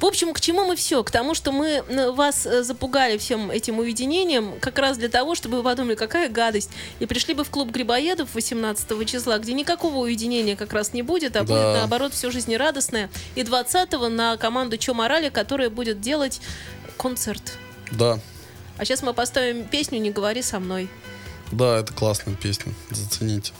В 0.00 0.04
общем, 0.06 0.32
к 0.32 0.40
чему 0.40 0.64
мы 0.64 0.74
все? 0.76 1.04
К 1.04 1.10
тому, 1.10 1.34
что 1.34 1.52
мы 1.52 1.84
э, 1.86 2.10
вас 2.10 2.46
э, 2.46 2.62
запугали 2.62 3.18
всем 3.18 3.50
этим 3.50 3.78
уединением, 3.78 4.58
как 4.60 4.78
раз 4.78 4.96
для 4.96 5.08
того, 5.08 5.34
чтобы 5.34 5.58
вы 5.58 5.62
подумали, 5.62 5.94
какая 5.94 6.28
гадость, 6.28 6.70
и 6.98 7.06
пришли 7.06 7.34
бы 7.34 7.44
в 7.44 7.50
клуб 7.50 7.70
грибоедов 7.70 8.34
18 8.34 9.06
числа, 9.08 9.38
где 9.38 9.52
никакого 9.52 9.98
уединения 9.98 10.56
как 10.56 10.72
раз 10.72 10.92
не 10.92 11.02
будет, 11.02 11.36
а 11.36 11.40
Да. 11.40 11.44
будет, 11.44 11.62
наоборот, 11.80 12.12
все 12.14 12.30
жизнерадостное. 12.30 13.10
И 13.34 13.42
20 13.42 13.92
на 14.08 14.36
команду 14.38 14.76
Чо 14.78 14.94
Морали, 14.94 15.28
которая 15.28 15.70
будет 15.70 16.00
делать 16.00 16.40
концерт. 16.96 17.52
Да, 17.92 18.18
А 18.78 18.84
сейчас 18.84 19.02
мы 19.02 19.12
поставим 19.12 19.64
песню 19.64 19.98
«Не 20.00 20.10
говори 20.10 20.42
со 20.42 20.58
мной». 20.58 20.88
да, 21.52 21.78
это 21.78 21.92
классная 21.92 22.34
песня. 22.34 22.72
Зацените. 22.90 23.52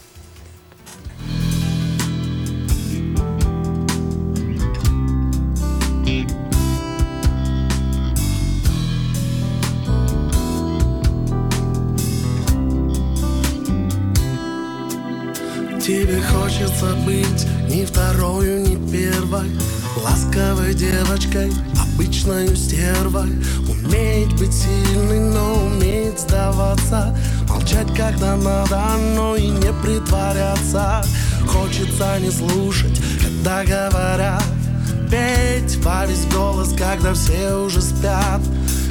Тебе 15.90 16.22
хочется 16.22 16.94
быть 17.04 17.46
ни 17.68 17.84
второю, 17.84 18.60
ни 18.60 18.76
первой. 18.92 19.50
Ласковой 20.04 20.72
девочкой, 20.72 21.52
обычной 21.80 22.54
стервой. 22.54 23.30
Уметь 23.68 24.32
быть 24.38 24.52
сильной, 24.52 25.18
но 25.18 25.64
уметь 25.64 26.20
сдаваться. 26.20 27.18
Молчать, 27.48 27.88
когда 27.96 28.36
надо, 28.36 28.80
но 29.16 29.34
и 29.34 29.48
не 29.48 29.72
притворяться. 29.82 31.02
Хочется 31.48 32.20
не 32.20 32.30
слушать, 32.30 33.00
когда 33.20 33.64
говорят 33.64 34.39
Петь 35.10 35.76
во 35.78 36.06
весь 36.06 36.24
голос, 36.26 36.72
когда 36.78 37.12
все 37.14 37.56
уже 37.56 37.80
спят. 37.80 38.40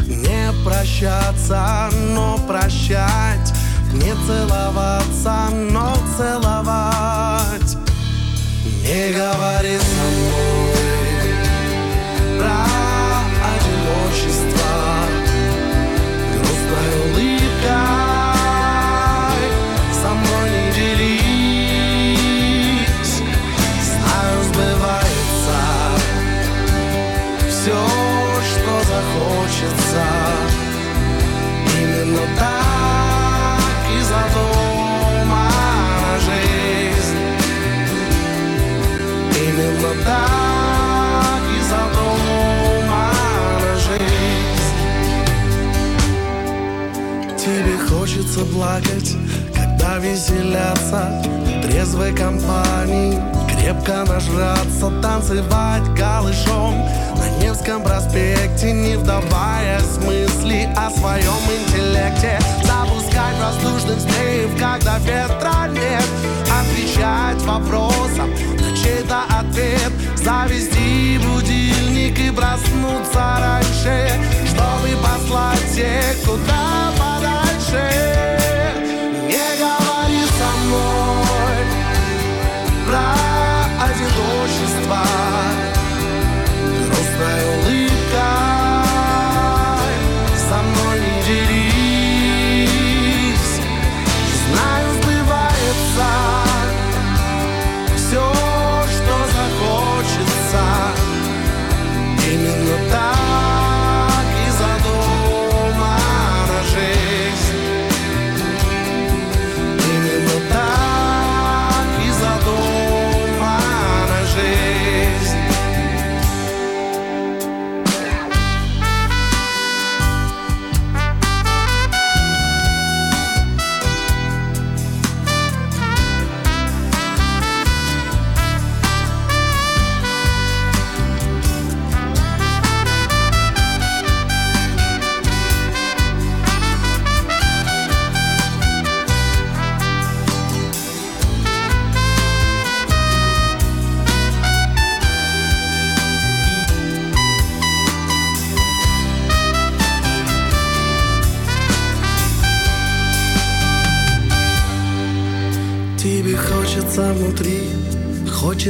Не 0.05 0.51
прощаться, 0.65 1.89
но 2.13 2.37
прощать. 2.39 3.53
Не 3.93 4.13
целоваться, 4.27 5.49
но 5.51 5.95
целовать. 6.17 7.77
Не 8.83 9.13
говори 9.13 9.77
со 9.77 10.03
мной 10.11 10.75
Про 12.37 12.65
одиночество. 13.55 14.71
Грустной 16.33 17.11
улыбкой 17.11 17.98
хочется 48.39 48.45
плакать, 48.45 49.15
когда 49.53 49.97
веселятся. 49.97 51.21
В 51.23 51.61
трезвой 51.61 52.15
компании 52.15 53.19
Крепко 53.49 54.05
нажраться, 54.07 54.89
танцевать 55.01 55.83
голышом 55.95 56.75
На 57.17 57.43
Невском 57.43 57.83
проспекте, 57.83 58.71
не 58.71 58.95
вдаваясь 58.95 59.83
в 59.83 60.05
мысли 60.05 60.69
о 60.75 60.89
своем 60.89 61.43
интеллекте. 61.59 62.39
Запускать 62.63 63.35
воздушных 63.41 63.99
змеев, 63.99 64.51
когда 64.57 64.97
ветра 64.99 65.67
нет. 65.71 66.05
Отвечать 66.49 67.41
вопросом 67.41 68.29
на 68.59 68.75
чей-то 68.77 69.23
ответ. 69.29 69.91
Завести 70.15 71.19
будильник 71.19 72.19
и 72.19 72.29
проснуться 72.29 73.37
раньше 73.39 74.09
Чтобы 74.45 74.95
послать 75.01 75.63
всех 75.71 76.17
куда 76.25 76.91
подальше 76.97 77.18
Не 77.71 79.47
говори 79.59 80.23
со 80.39 80.49
мной 80.65 81.61
про 82.87 83.05
одиночество 83.85 84.68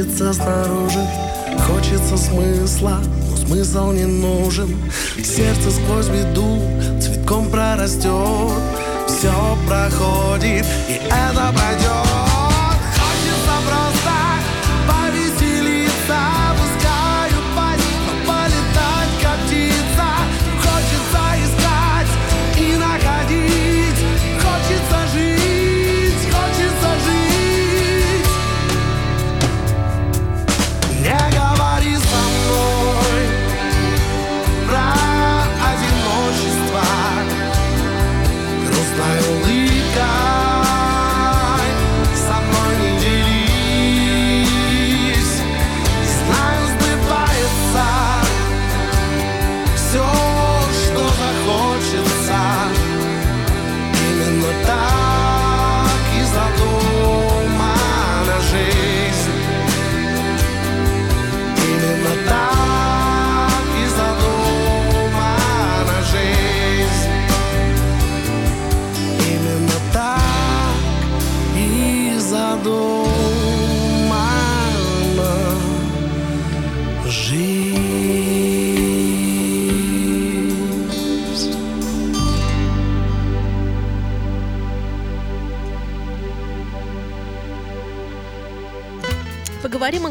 хочется 0.00 0.32
снаружи, 0.32 1.06
хочется 1.66 2.16
смысла, 2.16 3.00
но 3.28 3.36
смысл 3.36 3.92
не 3.92 4.06
нужен. 4.06 4.74
Сердце 5.22 5.70
сквозь 5.70 6.08
беду 6.08 6.58
цветком 6.98 7.50
прорастет, 7.50 8.62
все 9.06 9.58
проходит, 9.68 10.64
и 10.88 10.94
это 11.06 11.52
пройдет. 11.54 12.09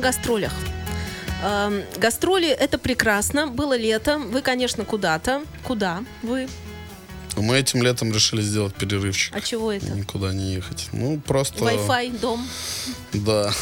Гастролях. 0.10 0.54
Эм, 1.44 1.84
Гастроли 1.98 2.50
это 2.50 2.80
прекрасно. 2.80 3.46
Было 3.46 3.78
лето. 3.78 4.18
Вы, 4.18 4.42
конечно, 4.42 4.84
куда-то. 4.84 5.44
Куда 5.64 6.04
вы? 6.24 6.50
Мы 7.38 7.58
этим 7.60 7.84
летом 7.84 8.12
решили 8.12 8.42
сделать 8.42 8.74
перерывчик. 8.74 9.36
А 9.36 9.40
чего 9.40 9.72
это? 9.72 9.92
Никуда 9.92 10.34
не 10.34 10.56
ехать. 10.56 10.90
Ну, 10.94 11.20
просто... 11.20 11.64
Wi-Fi, 11.64 12.20
дом. 12.20 12.48
Да. 13.14 13.54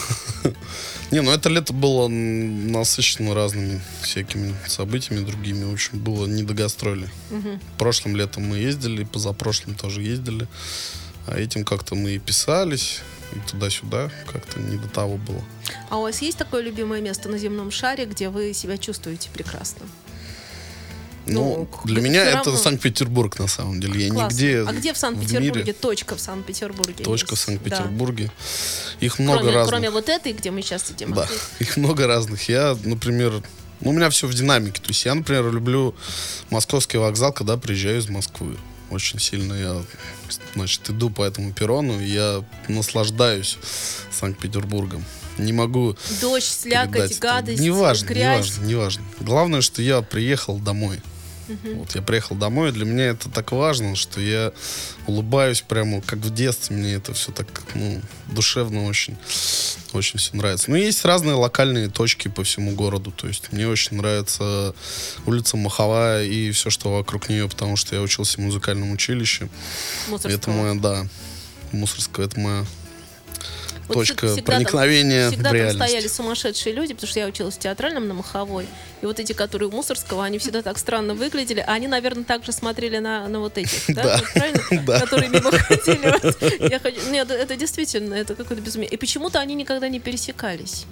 Не, 1.11 1.21
ну 1.21 1.31
это 1.31 1.47
лето 1.49 1.73
было 1.73 2.07
насыщено 2.07 3.33
разными 3.33 3.81
всякими 4.01 4.55
событиями 4.67 5.25
другими. 5.25 5.63
В 5.65 5.73
общем, 5.73 5.99
было 5.99 6.27
не 6.27 6.43
до 6.43 6.53
гастроли. 6.53 7.09
Прошлым 7.77 8.15
летом 8.17 8.43
мы 8.43 8.57
ездили, 8.57 9.03
позапрошлым 9.03 9.75
тоже 9.75 10.01
ездили. 10.01 10.47
А 11.25 11.37
этим 11.37 11.63
как-то 11.63 11.95
мы 11.95 12.11
и 12.11 12.19
писались, 12.19 13.01
туда-сюда. 13.49 14.09
Как-то 14.31 14.59
не 14.59 14.77
до 14.77 14.87
того 14.87 15.17
было. 15.17 15.41
А 15.89 15.97
у 15.97 16.01
вас 16.03 16.21
есть 16.21 16.37
такое 16.37 16.61
любимое 16.61 17.01
место 17.01 17.29
на 17.29 17.37
земном 17.37 17.71
шаре, 17.71 18.05
где 18.05 18.29
вы 18.29 18.53
себя 18.53 18.77
чувствуете 18.77 19.29
прекрасно? 19.33 19.85
Ну, 21.29 21.67
Ну, 21.73 21.81
для 21.83 22.01
меня 22.01 22.23
это 22.23 22.37
равно. 22.45 22.55
Санкт-Петербург, 22.57 23.37
на 23.37 23.47
самом 23.47 23.81
деле. 23.81 24.05
Я 24.05 24.11
Классно. 24.13 24.33
нигде 24.33 24.59
а 24.61 24.71
где 24.71 24.93
в 24.93 24.95
в 24.95 24.99
Санкт-Петербурге? 24.99 25.59
мире- 25.61 25.73
Точка 25.73 26.15
в 26.15 26.21
Санкт-Петербурге. 26.21 27.03
Точка 27.03 27.27
в 27.27 27.31
есть. 27.33 27.43
Санкт-Петербурге. 27.43 28.31
Их 29.01 29.17
Да. 29.17 29.23
много 29.23 29.39
Кроме, 29.39 29.53
разных. 29.55 29.69
кроме 29.71 29.89
вот 29.89 30.07
этой, 30.07 30.31
где 30.31 30.51
мы 30.51 30.61
сейчас 30.61 30.85
сидим. 30.87 31.13
Да, 31.13 31.27
их 31.59 31.75
много 31.75 32.07
разных. 32.07 32.47
Я, 32.47 32.77
например, 32.85 33.43
ну, 33.81 33.89
у 33.89 33.93
меня 33.93 34.09
все 34.09 34.25
в 34.27 34.33
динамике. 34.33 34.81
То 34.81 34.87
есть 34.87 35.03
я, 35.03 35.13
например, 35.15 35.51
люблю 35.51 35.93
московский 36.49 36.97
вокзал, 36.97 37.33
когда 37.33 37.57
приезжаю 37.57 37.99
из 37.99 38.07
Москвы. 38.07 38.55
Очень 38.89 39.19
сильно 39.19 39.53
я, 39.53 39.83
значит, 40.55 40.89
иду 40.89 41.09
по 41.09 41.23
этому 41.23 41.51
перрону, 41.51 41.99
и 41.99 42.05
я 42.07 42.43
наслаждаюсь 42.67 43.57
Санкт-Петербургом. 44.11 45.03
Не 45.37 45.53
могу 45.53 45.95
Дождь, 46.21 46.45
слякоть, 46.61 47.19
гадость, 47.19 47.61
неважно, 47.61 48.07
грязь. 48.07 48.57
неважно, 48.57 48.65
неважно. 48.65 49.03
Главное, 49.19 49.61
что 49.61 49.81
я 49.81 50.01
приехал 50.01 50.57
домой. 50.57 50.99
Вот 51.75 51.95
я 51.95 52.01
приехал 52.01 52.35
домой, 52.35 52.69
и 52.69 52.71
для 52.71 52.85
меня 52.85 53.05
это 53.05 53.29
так 53.29 53.51
важно, 53.51 53.95
что 53.95 54.19
я 54.19 54.51
улыбаюсь 55.05 55.61
прямо 55.61 56.01
как 56.01 56.19
в 56.19 56.33
детстве. 56.33 56.75
Мне 56.75 56.93
это 56.93 57.13
все 57.13 57.31
так, 57.31 57.47
ну, 57.73 58.01
душевно 58.27 58.85
очень, 58.85 59.17
очень 59.93 60.19
все 60.19 60.35
нравится. 60.35 60.69
Ну, 60.69 60.75
есть 60.75 61.05
разные 61.05 61.35
локальные 61.35 61.89
точки 61.89 62.27
по 62.27 62.43
всему 62.43 62.71
городу. 62.71 63.11
То 63.11 63.27
есть 63.27 63.51
мне 63.51 63.67
очень 63.67 63.97
нравится 63.97 64.75
улица 65.25 65.57
Маховая 65.57 66.23
и 66.23 66.51
все, 66.51 66.69
что 66.69 66.95
вокруг 66.95 67.29
нее, 67.29 67.47
потому 67.47 67.75
что 67.75 67.95
я 67.95 68.01
учился 68.01 68.37
в 68.37 68.41
музыкальном 68.41 68.91
училище. 68.91 69.49
Мусорского. 70.07 70.31
Это 70.31 70.49
моя, 70.51 70.73
да, 70.75 71.07
Мусорская, 71.71 72.25
это 72.25 72.39
моя 72.39 72.65
точка 73.93 74.27
всегда 74.27 74.35
там- 74.35 74.45
проникновения 74.45 75.27
всегда 75.29 75.49
в 75.49 75.51
там 75.51 75.55
реальность. 75.55 75.85
стояли 75.85 76.07
сумасшедшие 76.07 76.73
люди, 76.73 76.93
потому 76.93 77.09
что 77.09 77.19
я 77.19 77.27
училась 77.27 77.55
в 77.55 77.59
театральном 77.59 78.07
на 78.07 78.13
Маховой. 78.13 78.65
И 79.01 79.05
вот 79.05 79.19
эти, 79.19 79.33
которые 79.33 79.69
у 79.69 79.71
Мусорского, 79.71 80.23
они 80.23 80.37
всегда 80.39 80.61
так 80.61 80.77
странно 80.77 81.13
выглядели. 81.13 81.63
А 81.65 81.73
они, 81.73 81.87
наверное, 81.87 82.23
также 82.23 82.51
смотрели 82.51 82.97
на, 82.97 83.27
на 83.27 83.39
вот 83.39 83.57
этих, 83.57 83.83
да? 83.95 84.19
Правильно? 84.33 84.99
Которые 84.99 85.29
мимо 85.29 85.51
ходили. 85.57 87.11
Нет, 87.11 87.31
это 87.31 87.55
действительно, 87.55 88.13
это 88.15 88.35
какое-то 88.35 88.61
безумие. 88.63 88.89
И 88.89 88.97
почему-то 88.97 89.39
они 89.39 89.55
никогда 89.55 89.87
не 89.89 89.99
пересекались. 89.99 90.85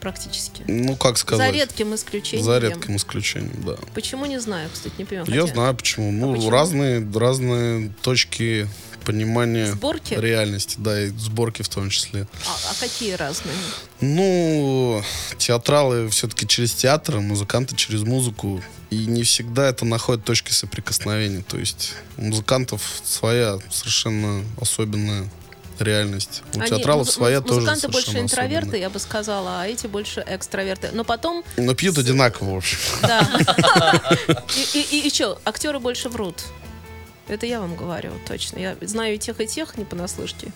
Практически. 0.00 0.62
Ну, 0.66 0.96
как 0.96 1.18
сказать? 1.18 1.52
За 1.52 1.58
редким 1.58 1.94
исключением. 1.94 2.44
За 2.44 2.58
редким 2.58 2.96
исключением, 2.96 3.62
да. 3.64 3.76
Почему, 3.94 4.26
не 4.26 4.40
знаю, 4.40 4.68
кстати, 4.72 4.94
не 4.98 5.04
понимаю. 5.04 5.30
Я 5.32 5.42
хотя- 5.42 5.54
знаю 5.54 5.74
почему. 5.74 6.12
Ну, 6.12 6.34
почему? 6.34 6.50
разные, 6.50 7.10
разные 7.14 7.92
точки 8.02 8.68
понимания 9.04 9.72
Сборки? 9.72 10.14
реальности, 10.14 10.76
да, 10.78 11.02
и 11.02 11.08
сборки 11.08 11.62
в 11.62 11.68
том 11.68 11.88
числе. 11.88 12.26
А, 12.46 12.70
а 12.70 12.74
какие 12.78 13.14
разные? 13.14 13.54
Ну, 14.00 15.02
театралы 15.38 16.08
все-таки 16.10 16.46
через 16.46 16.74
театр, 16.74 17.16
а 17.16 17.20
музыканты 17.20 17.74
через 17.74 18.02
музыку. 18.02 18.62
И 18.90 19.06
не 19.06 19.22
всегда 19.22 19.68
это 19.68 19.84
находит 19.84 20.24
точки 20.24 20.52
соприкосновения. 20.52 21.42
То 21.42 21.58
есть 21.58 21.94
у 22.16 22.22
музыкантов 22.22 22.82
своя 23.04 23.58
совершенно 23.70 24.44
особенная 24.60 25.28
реальность. 25.82 26.42
У 26.54 26.60
Они- 26.60 26.68
театралов 26.70 27.10
своя 27.10 27.40
тоже 27.40 27.60
Музыканты 27.60 27.88
больше 27.88 28.18
интроверты, 28.18 28.56
особенная. 28.58 28.80
я 28.80 28.90
бы 28.90 28.98
сказала, 28.98 29.62
а 29.62 29.66
эти 29.66 29.86
больше 29.86 30.24
экстраверты. 30.26 30.90
Но 30.92 31.04
потом, 31.04 31.44
Но 31.56 31.74
пьют 31.74 31.98
одинаково, 31.98 32.54
в 32.54 32.56
общем. 32.56 32.78
да. 33.02 33.28
И, 34.74 35.10
что, 35.12 35.40
актеры 35.44 35.78
больше 35.78 36.08
врут. 36.08 36.42
Это 37.28 37.46
я 37.46 37.60
вам 37.60 37.76
говорю, 37.76 38.12
точно. 38.26 38.58
Я 38.58 38.76
знаю 38.80 39.14
и 39.14 39.18
тех, 39.18 39.40
и 39.40 39.46
тех, 39.46 39.76
не 39.76 39.84
понаслышке. 39.84 40.48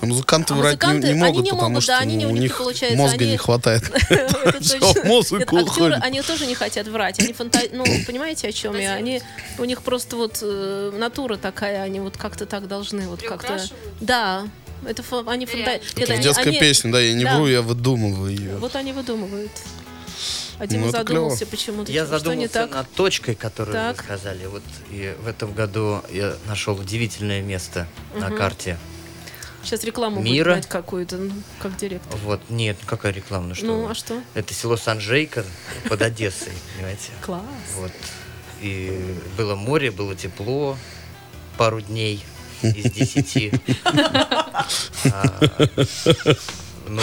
А 0.00 0.06
музыканты 0.06 0.54
А 0.54 0.56
врать 0.56 0.80
не- 0.80 0.86
музыканты, 0.86 1.06
не, 1.08 1.12
они 1.14 1.20
могут, 1.22 1.44
не 1.44 1.50
потому 1.50 1.68
могут, 1.70 1.82
что 1.82 1.92
да, 1.92 1.98
они 1.98 2.16
не- 2.16 2.24
ну, 2.24 2.30
у 2.30 2.32
у 2.32 2.34
них 2.36 2.42
них 2.42 2.58
получается, 2.58 2.96
мозга 2.98 3.16
они- 3.24 3.30
не 3.32 3.36
хватает. 3.36 3.82
Музыку 5.04 5.56
актеры, 5.58 5.94
они 5.94 6.22
тоже 6.22 6.46
не 6.46 6.54
хотят 6.54 6.86
врать. 6.88 7.18
Они 7.20 7.32
фанта... 7.32 7.60
Ну, 7.72 7.84
понимаете, 8.06 8.48
о 8.48 8.52
чем 8.52 8.76
я? 8.76 8.94
Они, 8.94 9.20
у 9.58 9.64
них 9.64 9.82
просто 9.82 10.16
вот 10.16 10.38
э, 10.42 10.92
натура 10.96 11.36
такая, 11.36 11.82
они 11.82 12.00
вот 12.00 12.16
как-то 12.16 12.46
так 12.46 12.68
должны 12.68 13.08
вот 13.08 13.22
как-то... 13.22 13.60
Да. 14.00 14.46
Это 14.86 15.02
они 15.26 15.46
фанта... 15.46 15.80
Это 15.96 16.12
они- 16.12 16.22
детская 16.22 16.50
они- 16.50 16.60
песня, 16.60 16.92
да, 16.92 17.00
я 17.00 17.14
не 17.14 17.24
да. 17.24 17.34
вру, 17.36 17.48
я 17.48 17.62
выдумываю 17.62 18.30
ее. 18.30 18.56
Вот 18.58 18.76
они 18.76 18.92
выдумывают. 18.92 19.50
А 20.60 20.66
Дима 20.66 20.82
Ну, 20.84 20.88
это 20.88 20.98
задумался 20.98 21.46
почему-то. 21.46 21.92
Я 21.92 22.04
что 22.04 22.14
не 22.14 22.18
задумался 22.18 22.52
так? 22.52 22.70
над 22.74 22.90
точкой, 22.92 23.34
которую 23.36 23.74
Так. 23.74 23.96
вы 23.96 24.02
сказали. 24.02 24.46
Вот 24.46 24.62
и 24.90 25.14
в 25.22 25.28
этом 25.28 25.52
году 25.52 26.02
я 26.10 26.34
нашел 26.46 26.74
удивительное 26.76 27.42
место 27.42 27.86
на 28.16 28.30
карте. 28.30 28.76
Сейчас 29.62 29.84
рекламу 29.84 30.20
Мира. 30.20 30.54
будет 30.54 30.66
какую-то, 30.66 31.16
ну, 31.16 31.32
как 31.60 31.76
директор. 31.76 32.18
Вот, 32.24 32.40
нет, 32.48 32.76
ну 32.80 32.86
какая 32.88 33.12
реклама, 33.12 33.48
ну 33.48 33.54
что? 33.54 33.66
Ну, 33.66 33.84
вы. 33.84 33.90
а 33.90 33.94
что? 33.94 34.22
Это 34.34 34.54
село 34.54 34.76
Санжейка 34.76 35.44
под 35.88 36.00
Одессой, 36.02 36.52
понимаете? 36.76 37.10
Класс. 37.22 37.42
Вот. 37.76 37.92
И 38.60 39.14
было 39.36 39.54
море, 39.54 39.90
было 39.90 40.14
тепло 40.14 40.76
пару 41.56 41.80
дней 41.80 42.24
из 42.62 42.90
десяти. 42.92 43.52
А, 45.12 45.40
Ну, 46.88 47.02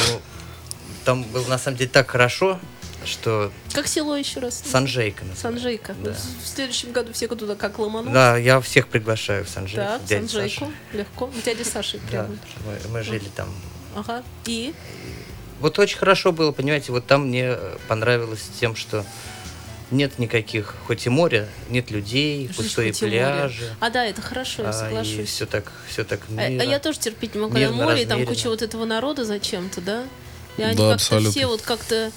там 1.05 1.23
было 1.23 1.47
на 1.47 1.57
самом 1.57 1.77
деле 1.77 1.89
так 1.89 2.09
хорошо, 2.09 2.59
что 3.05 3.51
Как 3.73 3.87
село 3.87 4.15
еще 4.15 4.39
раз? 4.39 4.61
Санжейка 4.65 5.23
называется. 5.25 5.41
Санжейка. 5.41 5.95
Да. 6.03 6.11
В 6.43 6.47
следующем 6.47 6.91
году 6.91 7.13
все 7.13 7.27
туда 7.27 7.55
как 7.55 7.79
ломанут. 7.79 8.13
Да, 8.13 8.37
я 8.37 8.59
всех 8.61 8.87
приглашаю 8.87 9.45
в 9.45 9.49
Санжейку. 9.49 9.81
Так, 9.81 10.01
к 10.01 10.05
дяде 10.05 10.27
Санжейку. 10.27 10.65
Саше. 10.65 10.71
Легко. 10.93 11.25
У 11.25 11.41
дяди 11.45 11.63
Саши 11.63 11.99
Да, 11.99 12.07
прямо. 12.09 12.37
мы, 12.65 12.89
мы 12.91 13.03
жили 13.03 13.29
там. 13.35 13.47
Ага. 13.95 14.23
И? 14.45 14.73
Вот 15.61 15.79
очень 15.79 15.97
хорошо 15.97 16.31
было, 16.31 16.51
понимаете, 16.51 16.91
вот 16.91 17.05
там 17.07 17.27
мне 17.29 17.55
понравилось 17.87 18.43
тем, 18.59 18.75
что 18.75 19.05
нет 19.91 20.19
никаких, 20.19 20.75
хоть 20.87 21.05
и 21.05 21.09
море, 21.09 21.47
нет 21.69 21.91
людей, 21.91 22.47
Жизнь 22.47 22.53
пустые 22.57 22.89
и 22.89 22.93
море. 22.93 23.09
пляжи. 23.19 23.75
А 23.79 23.89
да, 23.89 24.05
это 24.05 24.21
хорошо, 24.21 24.63
я 24.63 24.69
а, 24.69 24.71
и 24.71 24.73
соглашусь. 24.73 25.29
все 25.29 25.45
так, 25.45 25.71
все 25.87 26.03
так 26.03 26.21
А, 26.37 26.41
а 26.41 26.49
мило. 26.49 26.61
я 26.63 26.79
тоже 26.79 26.99
терпеть 26.99 27.35
не 27.35 27.41
могу, 27.41 27.53
когда 27.53 27.67
Мирно, 27.69 27.83
море, 27.85 28.01
и 28.01 28.05
там 28.05 28.17
размеренно. 28.19 28.35
куча 28.35 28.49
вот 28.49 28.61
этого 28.63 28.83
народа 28.85 29.23
зачем-то, 29.25 29.81
да? 29.81 30.03
И 30.57 30.61
они 30.63 30.75
Да, 30.75 30.89
как-то 30.91 30.93
абсолютно. 30.95 31.31
все 31.31 31.45
вот 31.47 31.61
как-то 31.61 32.11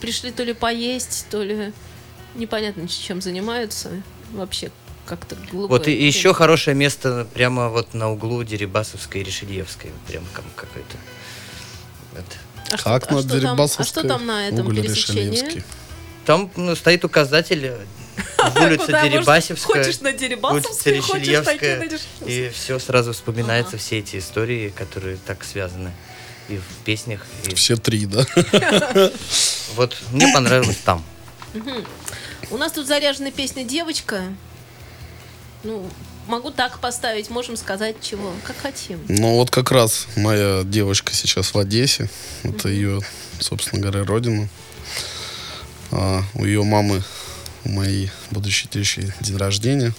пришли 0.00 0.32
то 0.32 0.42
ли 0.42 0.52
поесть, 0.52 1.26
то 1.30 1.42
ли 1.42 1.72
непонятно 2.34 2.88
чем 2.88 3.20
занимаются. 3.20 3.90
Вообще 4.32 4.70
как-то 5.06 5.36
глупо. 5.50 5.72
Вот 5.72 5.88
и 5.88 5.92
еще 5.92 6.32
хорошее 6.32 6.76
место 6.76 7.26
прямо 7.34 7.68
вот 7.68 7.94
на 7.94 8.10
углу 8.10 8.44
Дерибасовской 8.44 9.22
и 9.22 9.24
Решельевской. 9.24 9.90
Вот 9.90 10.00
Прямо 10.02 10.26
как 10.32 10.44
какой-то. 10.54 10.96
это. 12.14 12.36
А 12.72 12.76
что- 12.76 12.84
Как 12.84 13.10
а 13.10 13.14
на 13.14 13.20
что 13.20 13.28
там- 13.28 13.36
А 13.36 13.40
Дерибасовской, 13.40 13.84
что 13.86 14.08
там 14.08 14.26
на 14.26 14.48
этом 14.48 14.74
пересечении? 14.74 15.64
Там 16.24 16.50
ну, 16.54 16.76
стоит 16.76 17.04
указатель 17.04 17.66
э, 17.66 17.78
улица 18.64 18.86
Дерибасевская. 19.02 19.82
Хочешь 19.82 20.00
на 20.00 20.10
улица 20.10 20.20
Дерибасовской, 20.20 21.00
хочешь 21.00 21.26
Решельевская, 21.26 21.80
такие. 21.80 22.46
И 22.46 22.50
все 22.50 22.78
сразу 22.78 23.12
вспоминается, 23.12 23.78
все 23.78 23.98
эти 23.98 24.18
истории, 24.18 24.68
которые 24.76 25.16
так 25.26 25.42
связаны 25.42 25.92
и 26.50 26.58
в 26.58 26.84
песнях. 26.84 27.26
И... 27.48 27.54
Все 27.54 27.76
три, 27.76 28.06
да? 28.06 28.26
Вот 29.76 29.96
мне 30.12 30.32
понравилось 30.32 30.78
там. 30.84 31.04
У 32.50 32.56
нас 32.56 32.72
тут 32.72 32.86
заряженная 32.86 33.30
песня 33.30 33.64
«Девочка». 33.64 34.24
Ну, 35.62 35.88
могу 36.26 36.50
так 36.50 36.80
поставить, 36.80 37.30
можем 37.30 37.56
сказать 37.56 37.96
чего, 38.00 38.32
как 38.44 38.56
хотим. 38.56 39.00
Ну 39.08 39.34
вот 39.34 39.50
как 39.50 39.70
раз 39.70 40.06
моя 40.16 40.62
девочка 40.64 41.14
сейчас 41.14 41.54
в 41.54 41.58
Одессе. 41.58 42.08
Это 42.42 42.68
ее, 42.68 43.00
собственно 43.38 43.82
говоря, 43.82 44.04
родина. 44.04 44.48
А 45.90 46.22
у 46.34 46.44
ее 46.44 46.62
мамы, 46.62 47.02
у 47.64 47.68
моей 47.68 48.10
будущей 48.30 48.68
тещи, 48.68 49.12
день 49.20 49.36
рождения. 49.36 49.92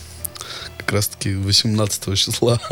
Как 0.91 0.97
раз 0.97 1.07
таки 1.07 1.33
18 1.35 2.17
числа. 2.17 2.59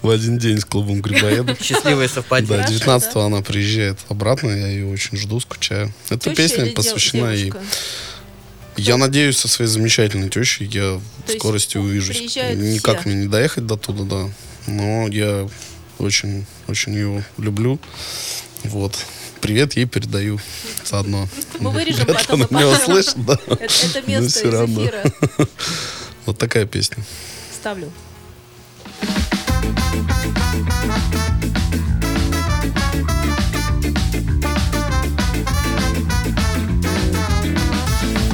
В 0.00 0.08
один 0.08 0.38
день 0.38 0.60
с 0.60 0.64
клубом 0.64 1.00
Грибоедов. 1.02 1.60
Счастливое 1.60 2.06
Да, 2.06 2.14
совпадение. 2.14 2.58
Хорошо, 2.58 2.78
19 2.78 3.14
да. 3.14 3.24
она 3.26 3.42
приезжает 3.42 3.98
обратно, 4.08 4.50
я 4.50 4.68
ее 4.68 4.86
очень 4.86 5.18
жду, 5.18 5.40
скучаю. 5.40 5.92
Эта 6.08 6.32
песня 6.32 6.72
посвящена 6.72 7.32
ей. 7.32 7.52
Я 8.76 8.96
надеюсь, 8.96 9.38
со 9.38 9.48
своей 9.48 9.68
замечательной 9.68 10.30
тещей 10.30 10.68
я 10.68 11.00
в 11.26 11.32
скорости 11.32 11.78
увижусь. 11.78 12.36
Никак 12.36 13.06
мне 13.06 13.16
не 13.16 13.26
доехать 13.26 13.66
до 13.66 13.76
туда, 13.76 14.04
да. 14.04 14.30
Но 14.68 15.08
я 15.08 15.48
очень, 15.98 16.46
очень 16.68 16.94
ее 16.94 17.24
люблю. 17.38 17.80
Вот. 18.62 18.96
Привет 19.40 19.74
ей 19.74 19.86
передаю 19.86 20.38
заодно. 20.84 21.28
Мы 21.58 21.72
вырежем 21.72 22.06
потом 22.06 22.46
она 22.48 22.60
меня 22.60 22.68
услышит, 22.78 23.16
да. 23.16 23.36
Это, 23.48 24.02
место 24.06 24.30
всё 24.30 24.48
из 24.48 24.54
равно. 24.54 24.88
Вот 26.26 26.38
такая 26.38 26.66
песня. 26.66 26.96
Ставлю. 27.54 27.92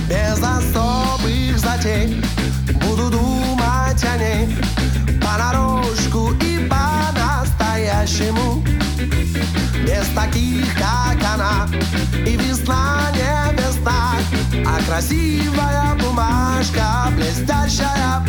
Без 0.08 0.38
особых 0.38 1.58
затей 1.58 2.22
Буду 2.80 3.10
думать 3.10 4.04
о 4.04 4.16
ней 4.16 4.48
Понарошку 5.20 6.32
и 6.42 6.66
по-настоящему 6.68 8.64
Без 9.86 10.06
таких, 10.14 10.66
как 10.78 11.22
она 11.34 11.68
И 12.26 12.36
весна 12.36 13.10
не 13.14 13.41
красивая 14.92 15.94
бумажка 15.98 17.10
блестящая. 17.16 18.22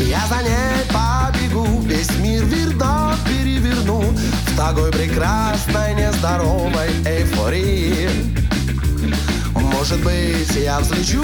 Я 0.00 0.22
за 0.26 0.42
ней 0.42 0.86
побегу, 0.88 1.82
весь 1.82 2.10
мир 2.16 2.44
верно 2.44 3.14
переверну 3.26 4.00
В 4.00 4.56
такой 4.56 4.90
прекрасной, 4.90 5.94
нездоровой 5.96 6.88
эйфории. 7.04 8.08
Может 9.54 10.02
быть, 10.02 10.56
я 10.56 10.80
взлечу, 10.80 11.22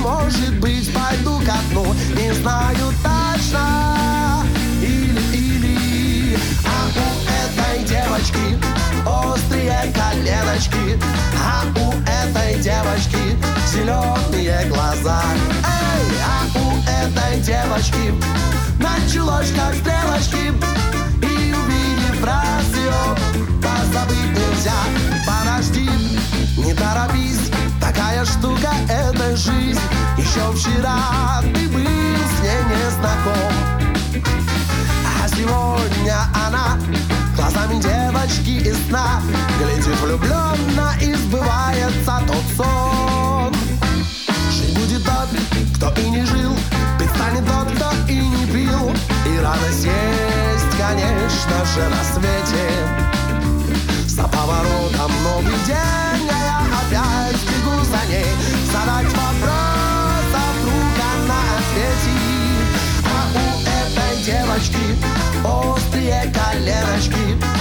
может 0.00 0.60
быть, 0.60 0.88
пойду 0.94 1.40
ко 1.44 1.56
дну 1.72 1.86
Не 2.14 2.32
знаю 2.34 2.92
точно. 3.02 4.44
Или, 4.80 5.20
или 5.32 6.38
А 6.64 6.86
у 6.94 7.80
этой 7.80 7.84
девочки 7.84 8.85
острые 9.06 9.92
коленочки 9.94 10.98
А 11.42 11.64
у 11.78 11.92
этой 12.02 12.60
девочки 12.60 13.36
зеленые 13.72 14.66
глаза. 14.68 15.22
Эй, 15.64 16.18
а 16.24 16.58
у 16.58 16.66
этой 16.82 17.40
девочки 17.40 18.14
началось 18.78 19.52
как 19.52 19.74
стрелочки 19.74 20.52
И 21.22 21.54
увидев 21.54 22.24
раз 22.24 22.66
ее, 22.74 22.92
позабыть 23.62 24.32
нельзя. 24.32 24.72
Подожди, 25.26 25.88
не 26.56 26.74
торопись, 26.74 27.50
такая 27.80 28.24
штука 28.24 28.72
это 28.88 29.36
жизнь. 29.36 29.80
Еще 30.16 30.52
вчера 30.54 31.42
ты 31.54 31.65
очки 38.26 38.58
и 38.58 38.72
сна. 38.72 39.22
Глядит 39.58 40.00
влюбленно 40.00 40.94
и 41.00 41.14
сбывается 41.14 42.22
тот 42.26 42.44
сон. 42.56 43.54
Жить 44.50 44.74
будет 44.78 45.04
тот, 45.04 45.28
кто 45.76 46.00
и 46.00 46.10
не 46.10 46.24
жил 46.24 46.52
Предстанет 46.98 47.46
тот, 47.46 47.74
кто 47.74 47.90
и 48.10 48.16
не 48.16 48.46
пил. 48.46 48.92
И 49.26 49.38
радость 49.38 49.84
есть, 49.84 50.72
конечно 50.78 51.64
же, 51.64 51.88
на 51.88 52.02
свете. 52.14 52.66
За 54.06 54.24
поворотом 54.24 55.12
новый 55.22 55.56
день, 55.66 56.28
а 56.30 56.38
я 56.42 56.60
опять 56.80 57.42
бегу 57.42 57.84
за 57.84 58.06
ней. 58.10 58.26
Задать 58.72 59.12
вопрос, 59.12 60.26
а 60.34 60.46
вдруг 60.58 60.96
она 61.12 61.40
ответит. 61.58 62.66
А 63.04 63.16
у 63.34 63.46
этой 63.78 64.22
девочки 64.24 64.96
острые 65.44 66.32
коленочки 66.34 67.55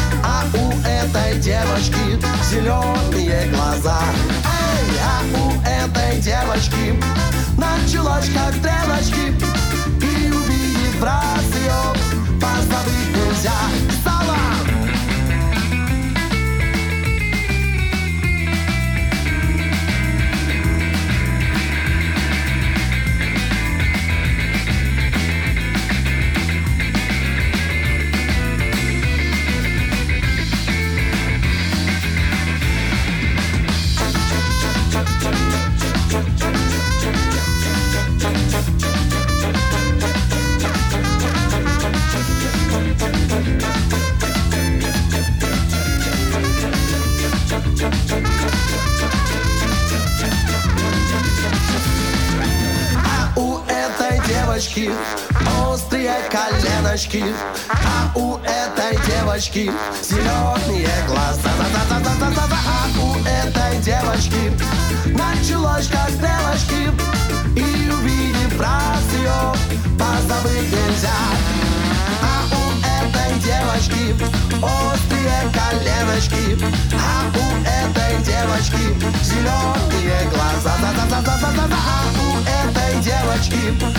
зеленые 2.56 3.48
глаза. 3.48 4.00
Эй, 4.46 5.00
а 5.04 5.22
у 5.38 5.52
этой 5.62 6.22
девочки 6.22 6.98
началось 7.58 8.30
как 8.34 8.54
стрелочки 8.56 9.34
И 10.02 10.32
увидев 10.32 11.04
раз 11.04 11.44
ее 11.56 12.40
позабыть 12.40 13.12
нельзя 13.14 13.85
девочки 59.56 59.72
зеленые 60.04 60.90
глаза. 61.08 61.50
Да-да-да-да-да-да. 61.74 62.58
А 62.68 63.00
у 63.00 63.16
этой 63.24 63.78
девочки 63.80 64.52
началось 65.08 65.88
как 65.88 66.10
стрелочки 66.10 66.92
И 67.56 67.90
увидев 67.90 68.60
раз 68.60 69.04
ее 69.18 69.54
позабыть 69.98 70.72
нельзя. 70.72 71.10
А 72.22 72.44
у 72.52 72.64
этой 72.84 73.40
девочки 73.40 74.16
острые 74.62 75.40
коленочки. 75.54 76.62
А 76.94 77.24
у 77.34 77.46
этой 77.64 78.24
девочки 78.24 78.84
зеленые 79.24 80.30
глаза. 80.34 80.76
Да-да-да-да-да-да 80.82 81.78
А 81.78 82.04
у 82.20 82.42
этой 82.42 83.02
девочки 83.02 83.95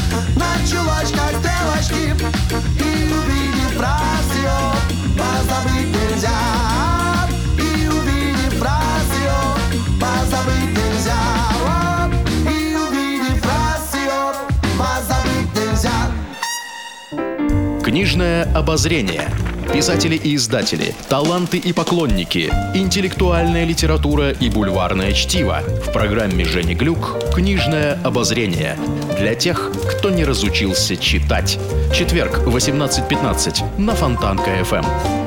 Книжное 17.96 18.44
обозрение. 18.54 19.22
Писатели 19.72 20.16
и 20.16 20.36
издатели, 20.36 20.94
таланты 21.08 21.56
и 21.56 21.72
поклонники, 21.72 22.52
интеллектуальная 22.74 23.64
литература 23.64 24.32
и 24.32 24.50
бульварное 24.50 25.12
чтиво. 25.12 25.60
В 25.82 25.92
программе 25.94 26.44
Жени 26.44 26.74
Глюк 26.74 27.16
«Книжное 27.34 27.98
обозрение». 28.04 28.76
Для 29.18 29.34
тех, 29.34 29.72
кто 29.90 30.10
не 30.10 30.26
разучился 30.26 30.98
читать. 30.98 31.58
Четверг, 31.94 32.40
18.15 32.44 33.80
на 33.80 33.94
Фонтанка. 33.94 34.62
ФМ. 34.62 34.84
А 34.84 35.25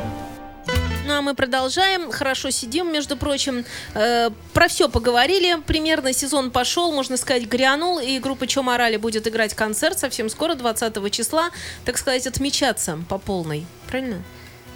мы 1.29 1.35
продолжаем. 1.35 2.11
Хорошо 2.11 2.49
сидим, 2.49 2.91
между 2.91 3.15
прочим. 3.15 3.63
Э, 3.93 4.31
про 4.53 4.67
все 4.67 4.89
поговорили. 4.89 5.61
Примерно 5.67 6.11
сезон 6.11 6.49
пошел, 6.49 6.91
можно 6.91 7.17
сказать, 7.17 7.43
грянул. 7.43 7.99
И 7.99 8.17
группа 8.17 8.47
Чо 8.47 8.63
Морали 8.63 8.97
будет 8.97 9.27
играть 9.27 9.53
концерт 9.53 9.99
совсем 9.99 10.29
скоро, 10.29 10.55
20 10.55 11.11
числа. 11.11 11.51
Так 11.85 11.97
сказать, 11.99 12.25
отмечаться 12.25 12.97
по 13.07 13.19
полной. 13.19 13.67
Правильно? 13.87 14.23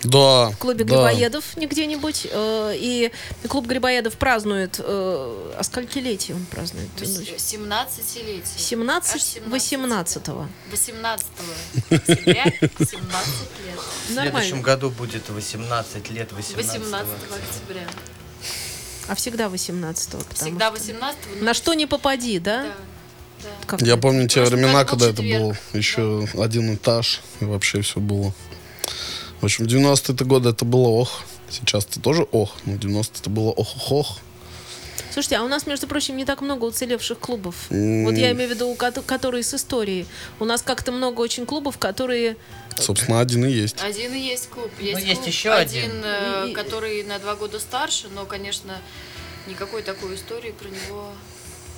Да. 0.04 0.50
В 0.52 0.58
клубе 0.58 0.84
да. 0.84 0.94
Грибоедов 0.96 1.56
не 1.58 1.68
где-нибудь. 1.68 2.28
Э, 2.32 2.74
и 2.76 3.12
клуб 3.48 3.68
Грибоедов 3.68 4.16
празднует... 4.16 4.80
э, 4.80 5.54
а 5.58 5.64
сколькилетие 5.64 6.36
он 6.36 6.46
празднует? 6.46 6.90
17-летие. 6.98 8.44
17 8.58 9.42
18 9.46 10.30
18 10.72 11.28
октября 11.90 12.44
17 12.60 12.88
лет. 13.66 13.80
В 14.08 14.14
следующем 14.14 14.62
году 14.62 14.90
будет 14.90 15.30
18 15.30 16.10
лет, 16.12 16.32
18 16.32 16.80
18 16.82 17.08
октября. 17.30 17.88
А 19.08 19.16
всегда 19.16 19.50
18 19.50 20.10
потому 20.12 20.34
Всегда 20.34 20.68
что- 20.68 20.80
18 20.80 21.42
На 21.42 21.54
что 21.54 21.74
не 21.74 21.86
попади, 21.86 22.40
да? 22.40 22.64
Да. 22.64 22.74
да. 23.44 23.50
Как 23.68 23.82
Я 23.82 23.98
помню 23.98 24.28
те 24.28 24.44
времена, 24.44 24.84
году 24.86 24.90
когда 24.92 25.10
это 25.10 25.22
был 25.22 25.56
еще 25.74 26.28
один 26.38 26.76
этаж, 26.76 27.22
и 27.42 27.46
вообще 27.46 27.82
все 27.82 28.00
было. 28.00 28.34
В 29.44 29.46
общем, 29.46 29.66
90-е 29.66 30.26
годы 30.26 30.50
это 30.52 30.64
было 30.64 30.88
ох. 30.88 31.22
Сейчас 31.50 31.84
это 31.84 32.00
тоже 32.00 32.26
ох, 32.32 32.52
но 32.66 32.76
90-е 32.76 33.12
это 33.20 33.30
было 33.30 33.50
ох-ох-ох. 33.52 34.20
Слушайте, 35.12 35.36
а 35.36 35.44
у 35.44 35.50
нас, 35.50 35.68
между 35.68 35.86
прочим, 35.86 36.16
не 36.16 36.24
так 36.24 36.40
много 36.40 36.64
уцелевших 36.64 37.20
клубов. 37.20 37.56
М. 37.70 38.06
Вот 38.06 38.14
я 38.16 38.32
имею 38.32 38.48
в 38.50 38.54
виду, 38.54 38.70
у 38.70 38.76
кото- 38.76 39.02
которые 39.02 39.44
с 39.44 39.54
историей. 39.54 40.06
У 40.40 40.46
нас 40.46 40.62
как-то 40.62 40.94
много 40.94 41.20
очень 41.20 41.46
клубов, 41.46 41.78
которые... 41.78 42.38
Собственно, 42.78 43.20
один 43.20 43.44
и 43.44 43.52
есть. 43.52 43.84
Один 43.84 44.14
и 44.14 44.20
есть 44.20 44.48
клуб. 44.50 44.72
Есть, 44.80 44.94
Ну, 45.02 45.06
есть 45.06 45.16
клуб, 45.24 45.28
еще 45.28 45.52
один, 45.52 45.84
один. 45.92 46.02
э, 46.06 46.48
И- 46.52 46.54
который 46.54 47.04
на 47.04 47.20
два 47.20 47.36
года 47.36 47.60
старше, 47.60 48.08
но, 48.16 48.26
конечно, 48.26 48.78
никакой 49.50 49.84
такой 49.84 50.16
истории 50.16 50.52
про 50.52 50.70
него 50.70 51.10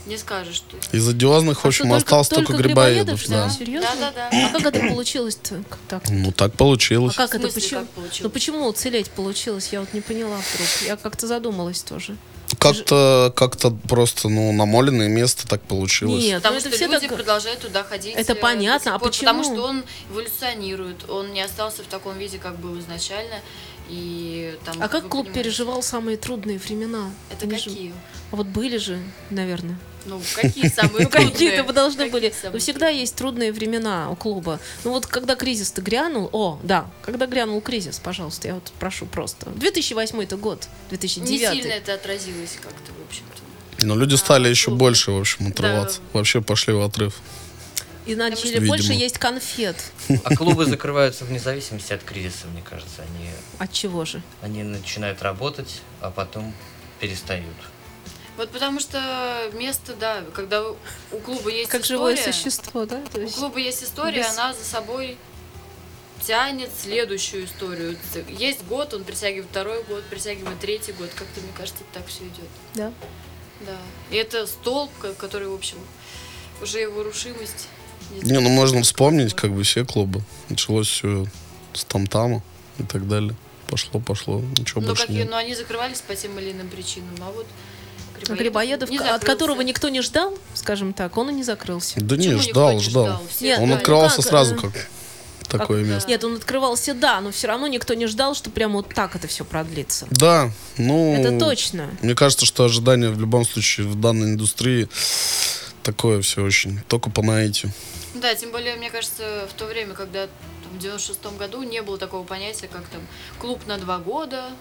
не 0.06 0.18
скажешь. 0.18 0.56
Что... 0.56 0.78
Из 0.92 1.08
одиозных, 1.08 1.60
в 1.62 1.66
А 1.66 1.68
общем, 1.68 1.86
что, 1.86 1.96
остался 1.96 2.36
только, 2.36 2.54
Грибоедов, 2.54 3.20
Грибоедов. 3.20 3.28
ли? 3.28 3.36
Да. 3.36 3.50
Серьезно? 3.50 3.90
Да-да-да. 4.00 4.48
А 4.48 4.52
как 4.52 4.76
это 4.76 4.88
получилось-то? 4.88 5.64
Как 5.70 5.80
так? 5.88 6.04
Ну, 6.10 6.32
так 6.32 6.54
А 6.54 6.58
получилось. 6.58 7.16
как 7.16 7.32
В 7.32 7.36
это? 7.36 7.52
Почему? 7.52 7.82
как 7.82 7.90
получилось? 7.90 8.22
Ну 8.22 8.30
почему 8.30 8.68
уцелеть 8.68 9.10
получилось? 9.10 9.70
Я 9.72 9.82
вот 9.82 9.94
не 9.94 10.02
поняла 10.02 10.38
вдруг. 10.38 10.68
Я 10.86 10.98
как-то 10.98 11.28
задумалась 11.28 11.82
тоже. 11.82 12.18
Как-то, 12.60 13.34
как-то 13.36 13.72
просто, 13.72 14.30
ну, 14.30 14.52
намоленное 14.54 15.08
место 15.10 15.48
так 15.48 15.62
получилось. 15.62 16.24
Нет, 16.24 16.42
Потому 16.42 16.56
ну 16.56 16.62
что 16.62 16.70
все 16.70 16.88
люди 16.88 17.08
так... 17.08 17.18
продолжают 17.18 17.60
туда 17.60 17.84
ходить. 17.84 18.16
Это 18.16 18.34
э, 18.34 18.36
понятно, 18.36 18.96
а 18.96 19.00
пор, 19.00 19.10
почему? 19.10 19.26
Потому 19.32 19.44
что 19.44 19.64
он 19.64 19.84
эволюционирует, 20.12 21.10
он 21.10 21.34
не 21.34 21.42
остался 21.42 21.84
в 21.84 21.88
таком 21.88 22.18
виде, 22.18 22.38
как 22.38 22.58
был 22.60 22.80
изначально. 22.80 23.42
И 23.90 24.58
там, 24.66 24.76
А 24.82 24.88
как 24.88 25.08
клуб 25.10 25.26
понимаете, 25.26 25.34
переживал 25.50 25.84
самые 25.84 26.18
трудные 26.18 26.58
времена? 26.58 27.12
Это 27.32 27.46
Они 27.46 27.58
же- 27.58 27.70
какие? 27.70 27.94
А 28.32 28.36
вот 28.36 28.48
были 28.48 28.78
же, 28.78 29.00
наверное. 29.30 29.78
Ну, 30.06 30.20
какие 30.36 30.68
самые 30.70 31.04
Ну, 31.06 31.10
трудные? 31.10 31.32
какие-то 31.32 31.74
должны 31.74 31.98
Какие 32.06 32.12
были. 32.12 32.30
самые 32.32 32.54
Ну, 32.54 32.60
всегда 32.60 32.90
есть 32.90 33.16
трудные 33.16 33.52
времена 33.52 34.10
у 34.12 34.16
клуба. 34.16 34.60
Ну, 34.84 34.92
вот 34.92 35.06
когда 35.08 35.36
кризис-то 35.36 35.82
грянул... 35.82 36.30
О, 36.32 36.60
да, 36.64 36.88
когда 37.04 37.26
грянул 37.28 37.60
кризис, 37.62 38.00
пожалуйста, 38.00 38.48
я 38.48 38.56
вот 38.56 38.72
прошу 38.80 39.06
просто. 39.06 39.50
2008 39.52 40.26
год, 40.38 40.68
Не 40.92 40.98
2009 40.98 41.50
сильно 41.62 41.74
это 41.74 41.94
отразилось 41.94 42.58
как-то, 42.62 42.92
в 42.92 43.08
общем-то. 43.08 43.86
Но 43.86 43.96
люди 43.96 44.16
стали 44.16 44.48
еще 44.50 44.66
клубы. 44.68 44.80
больше, 44.80 45.12
в 45.12 45.20
общем, 45.20 45.48
отрываться. 45.48 46.00
Вообще 46.14 46.42
пошли 46.42 46.74
в 46.74 46.82
отрыв. 46.82 47.16
И 48.06 48.16
начали 48.16 48.54
Видимо. 48.54 48.68
больше 48.68 48.94
есть 48.94 49.18
конфет. 49.18 49.76
А 50.24 50.36
клубы 50.36 50.66
закрываются 50.66 51.26
вне 51.26 51.40
зависимости 51.40 51.92
от 51.94 52.04
кризиса, 52.04 52.46
мне 52.48 52.62
кажется. 52.62 53.02
Они, 53.02 53.30
От 53.58 53.72
чего 53.74 54.06
же? 54.06 54.22
они 54.42 54.62
начинают 54.64 55.22
работать, 55.24 55.82
а 56.02 56.12
потом 56.12 56.54
перестают. 57.00 57.56
Вот 58.38 58.52
потому 58.52 58.80
что 58.80 59.50
место, 59.54 59.96
да, 59.96 60.24
когда 60.34 60.62
у 60.70 60.76
клуба 61.24 61.50
есть 61.50 61.70
Как 61.72 61.82
история, 61.82 62.16
живое 62.16 62.34
существо, 62.34 62.86
да? 62.86 63.02
То 63.12 63.20
у 63.20 63.22
есть- 63.22 63.36
клуба 63.36 63.58
есть 63.60 63.84
история, 63.84 64.20
без- 64.24 64.38
она 64.38 64.54
за 64.54 64.64
собой 64.64 65.18
тянет 66.22 66.70
следующую 66.82 67.46
историю. 67.46 67.98
Есть 68.30 68.64
год, 68.66 68.94
он 68.94 69.04
притягивает 69.04 69.48
второй 69.50 69.84
год, 69.84 70.04
притягивает 70.06 70.60
третий 70.60 70.92
год. 70.92 71.10
Как-то, 71.16 71.40
мне 71.42 71.52
кажется, 71.58 71.84
так 71.94 72.06
все 72.08 72.24
идет. 72.24 72.50
Да. 72.74 72.92
Да. 73.62 73.78
И 74.12 74.16
это 74.18 74.46
столб, 74.48 74.92
ко- 75.00 75.14
который, 75.14 75.48
в 75.48 75.54
общем, 75.54 75.78
уже 76.62 76.80
его 76.80 77.04
рушимость. 77.04 77.68
Не, 78.12 78.40
ну 78.40 78.50
можно 78.50 78.82
вспомнить, 78.84 79.34
как 79.34 79.54
бы 79.54 79.64
все 79.64 79.86
клубы. 79.86 80.22
Началось 80.50 80.88
все 80.88 81.26
с 81.74 81.84
там-тама 81.84 82.42
и 82.80 82.84
так 82.84 83.08
далее. 83.08 83.36
Пошло, 83.68 84.00
пошло, 84.00 84.44
ничего 84.58 84.82
Но, 84.82 84.88
больше 84.88 85.04
какие, 85.04 85.20
нет. 85.20 85.32
но 85.32 85.38
они 85.38 85.56
закрывались 85.56 86.02
по 86.02 86.16
тем 86.16 86.38
или 86.40 86.52
иным 86.52 86.70
причинам. 86.70 87.16
А 87.22 87.32
вот 87.32 87.48
А 88.30 88.34
Грибоедов, 88.34 88.90
не 88.90 89.00
от 89.00 89.24
которого 89.24 89.62
никто 89.62 89.90
не 89.90 90.02
ждал, 90.02 90.38
скажем 90.54 90.94
так, 90.94 91.18
он 91.18 91.30
и 91.30 91.34
не 91.34 91.44
закрылся. 91.44 92.00
Да 92.00 92.16
не, 92.16 92.28
Почему 92.28 92.42
ждал, 92.42 92.74
никто 92.74 92.84
не 92.84 92.90
ждал. 92.90 93.22
Все 93.30 93.46
Нет, 93.46 93.58
Он 93.58 93.64
ну, 93.64 93.68
ждали. 93.68 93.80
открывался 93.80 94.18
как, 94.18 94.26
сразу 94.26 94.56
э, 94.56 94.58
как 94.58 94.88
такое 95.48 95.84
да. 95.84 95.94
место. 95.94 96.10
Нет, 96.10 96.24
он 96.24 96.36
открывался, 96.36 96.94
да, 96.94 97.22
но 97.22 97.32
все 97.32 97.48
равно 97.48 97.68
никто 97.68 97.94
не 97.94 98.06
ждал, 98.06 98.36
что 98.36 98.50
прямо 98.50 98.76
вот 98.76 98.94
так 98.94 99.16
это 99.16 99.28
все 99.28 99.44
продлится. 99.46 100.08
Да, 100.12 100.52
ну... 100.78 101.16
Это 101.16 101.40
точно. 101.40 101.90
Мне 102.02 102.16
кажется, 102.16 102.46
что 102.46 102.66
ожидание 102.66 103.10
в 103.10 103.20
любом 103.20 103.46
случае 103.46 103.88
в 103.88 104.00
данной 104.00 104.32
индустрии 104.32 104.88
такое 105.84 106.22
все 106.22 106.44
очень. 106.44 106.82
Только 106.88 107.10
по 107.10 107.22
наитию. 107.22 107.72
Да, 108.16 108.34
тем 108.34 108.52
более, 108.52 108.76
мне 108.76 108.90
кажется, 108.90 109.48
в 109.50 109.54
то 109.54 109.66
время, 109.66 109.94
когда 109.94 110.28
там, 110.28 110.80
в 110.80 110.84
96-м 110.84 111.38
году 111.38 111.64
не 111.64 111.82
было 111.82 111.98
такого 111.98 112.26
понятия, 112.26 112.68
как 112.68 112.88
там 112.88 113.02
клуб 113.40 113.68
на 113.68 113.78
два 113.78 114.00
года, 114.00 114.52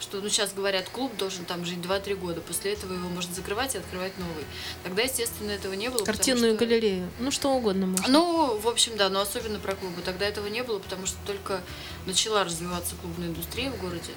что, 0.00 0.20
ну, 0.20 0.28
сейчас 0.28 0.52
говорят, 0.52 0.88
клуб 0.88 1.16
должен 1.16 1.44
там 1.44 1.64
жить 1.64 1.78
2-3 1.78 2.16
года, 2.16 2.40
после 2.40 2.72
этого 2.72 2.92
его 2.92 3.08
можно 3.08 3.32
закрывать 3.34 3.74
и 3.74 3.78
открывать 3.78 4.18
новый. 4.18 4.44
Тогда, 4.82 5.02
естественно, 5.02 5.50
этого 5.52 5.74
не 5.74 5.88
было. 5.90 6.04
Картинную 6.04 6.56
что... 6.56 6.64
галерею, 6.64 7.08
ну, 7.20 7.30
что 7.30 7.52
угодно 7.52 7.86
можно. 7.86 8.08
Ну, 8.08 8.58
в 8.58 8.66
общем, 8.66 8.96
да, 8.96 9.08
но 9.08 9.20
особенно 9.20 9.60
про 9.60 9.74
клубы. 9.74 10.02
Тогда 10.02 10.26
этого 10.26 10.48
не 10.48 10.62
было, 10.62 10.80
потому 10.80 11.06
что 11.06 11.16
только 11.24 11.60
начала 12.06 12.42
развиваться 12.42 12.96
клубная 13.00 13.28
индустрия 13.28 13.70
в 13.70 13.80
городе, 13.80 14.12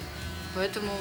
поэтому 0.56 0.92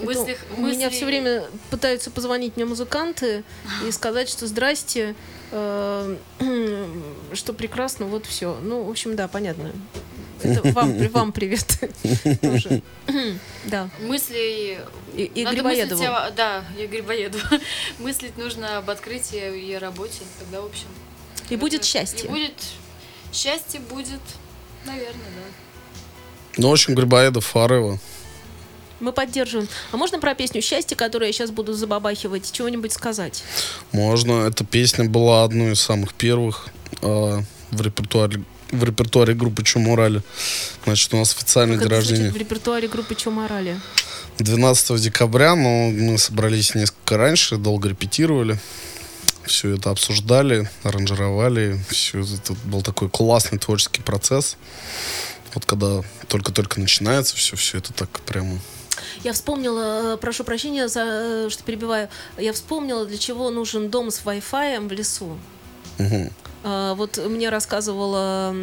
мысли, 0.00 0.38
у 0.56 0.60
мысли... 0.60 0.76
меня 0.76 0.90
все 0.90 1.06
время 1.06 1.44
пытаются 1.70 2.10
позвонить 2.10 2.56
мне 2.56 2.64
музыканты 2.64 3.44
и 3.86 3.90
сказать, 3.92 4.28
что 4.28 4.46
здрасте, 4.46 5.14
что 7.34 7.52
прекрасно, 7.52 8.06
вот 8.06 8.26
все. 8.26 8.58
Ну, 8.62 8.84
в 8.84 8.90
общем, 8.90 9.16
да, 9.16 9.28
понятно. 9.28 9.70
Это 10.42 10.72
вам, 10.72 10.96
вам 11.08 11.32
привет. 11.32 11.78
Да. 13.66 13.88
Мысли... 14.00 14.80
И, 15.14 15.24
и 15.24 15.44
Грибоедову. 15.44 16.02
Да, 16.34 16.64
и 16.78 16.86
Грибоедову. 16.86 17.44
Мыслить 17.98 18.36
нужно 18.38 18.78
об 18.78 18.90
открытии 18.90 19.70
и 19.70 19.74
работе. 19.76 20.20
Тогда, 20.38 20.62
в 20.62 20.66
общем... 20.66 20.86
И 21.50 21.56
будет 21.56 21.84
счастье. 21.84 22.28
И 22.28 22.28
будет... 22.28 22.54
Счастье 23.32 23.80
будет, 23.80 24.20
наверное, 24.84 25.12
да. 25.14 25.52
Ну, 26.56 26.70
в 26.70 26.72
общем, 26.72 26.94
Грибоедов, 26.94 27.46
Фарева. 27.46 27.98
Мы 29.02 29.12
поддерживаем. 29.12 29.68
А 29.90 29.96
можно 29.96 30.20
про 30.20 30.34
песню 30.36 30.62
«Счастье», 30.62 30.96
которую 30.96 31.26
я 31.26 31.32
сейчас 31.32 31.50
буду 31.50 31.74
забабахивать, 31.74 32.52
чего-нибудь 32.52 32.92
сказать? 32.92 33.42
Можно. 33.90 34.46
Эта 34.46 34.64
песня 34.64 35.04
была 35.04 35.42
одной 35.42 35.72
из 35.72 35.80
самых 35.80 36.14
первых 36.14 36.68
э, 37.02 37.40
в 37.72 37.82
репертуаре 37.82 38.42
в 38.70 38.84
репертуаре 38.84 39.34
группы 39.34 39.64
Чуморали. 39.64 40.22
Значит, 40.84 41.12
у 41.12 41.18
нас 41.18 41.34
официальный 41.34 41.76
как 41.76 41.88
день 41.88 41.96
рождения. 41.96 42.30
в 42.30 42.36
репертуаре 42.36 42.88
группы 42.88 43.14
Чуморали? 43.14 43.78
12 44.38 44.98
декабря, 44.98 45.54
но 45.56 45.90
мы 45.90 46.16
собрались 46.16 46.74
несколько 46.74 47.18
раньше, 47.18 47.56
долго 47.56 47.90
репетировали. 47.90 48.58
Все 49.44 49.76
это 49.76 49.90
обсуждали, 49.90 50.70
аранжировали. 50.84 51.84
Все 51.90 52.20
это 52.20 52.54
был 52.64 52.80
такой 52.80 53.10
классный 53.10 53.58
творческий 53.58 54.00
процесс. 54.00 54.56
Вот 55.52 55.66
когда 55.66 56.00
только-только 56.28 56.80
начинается 56.80 57.36
все, 57.36 57.56
все 57.56 57.78
это 57.78 57.92
так 57.92 58.20
прямо 58.20 58.58
я 59.24 59.32
вспомнила, 59.32 60.14
э, 60.14 60.16
прошу 60.16 60.44
прощения 60.44 60.88
за 60.88 61.00
э, 61.04 61.48
что 61.50 61.62
перебиваю, 61.64 62.08
я 62.38 62.52
вспомнила, 62.52 63.06
для 63.06 63.18
чего 63.18 63.50
нужен 63.50 63.88
дом 63.88 64.10
с 64.10 64.22
Wi-Fi 64.24 64.88
в 64.88 64.92
лесу. 64.92 65.38
Угу. 65.98 66.30
Вот 66.62 67.18
мне 67.18 67.48
рассказывала 67.48 68.54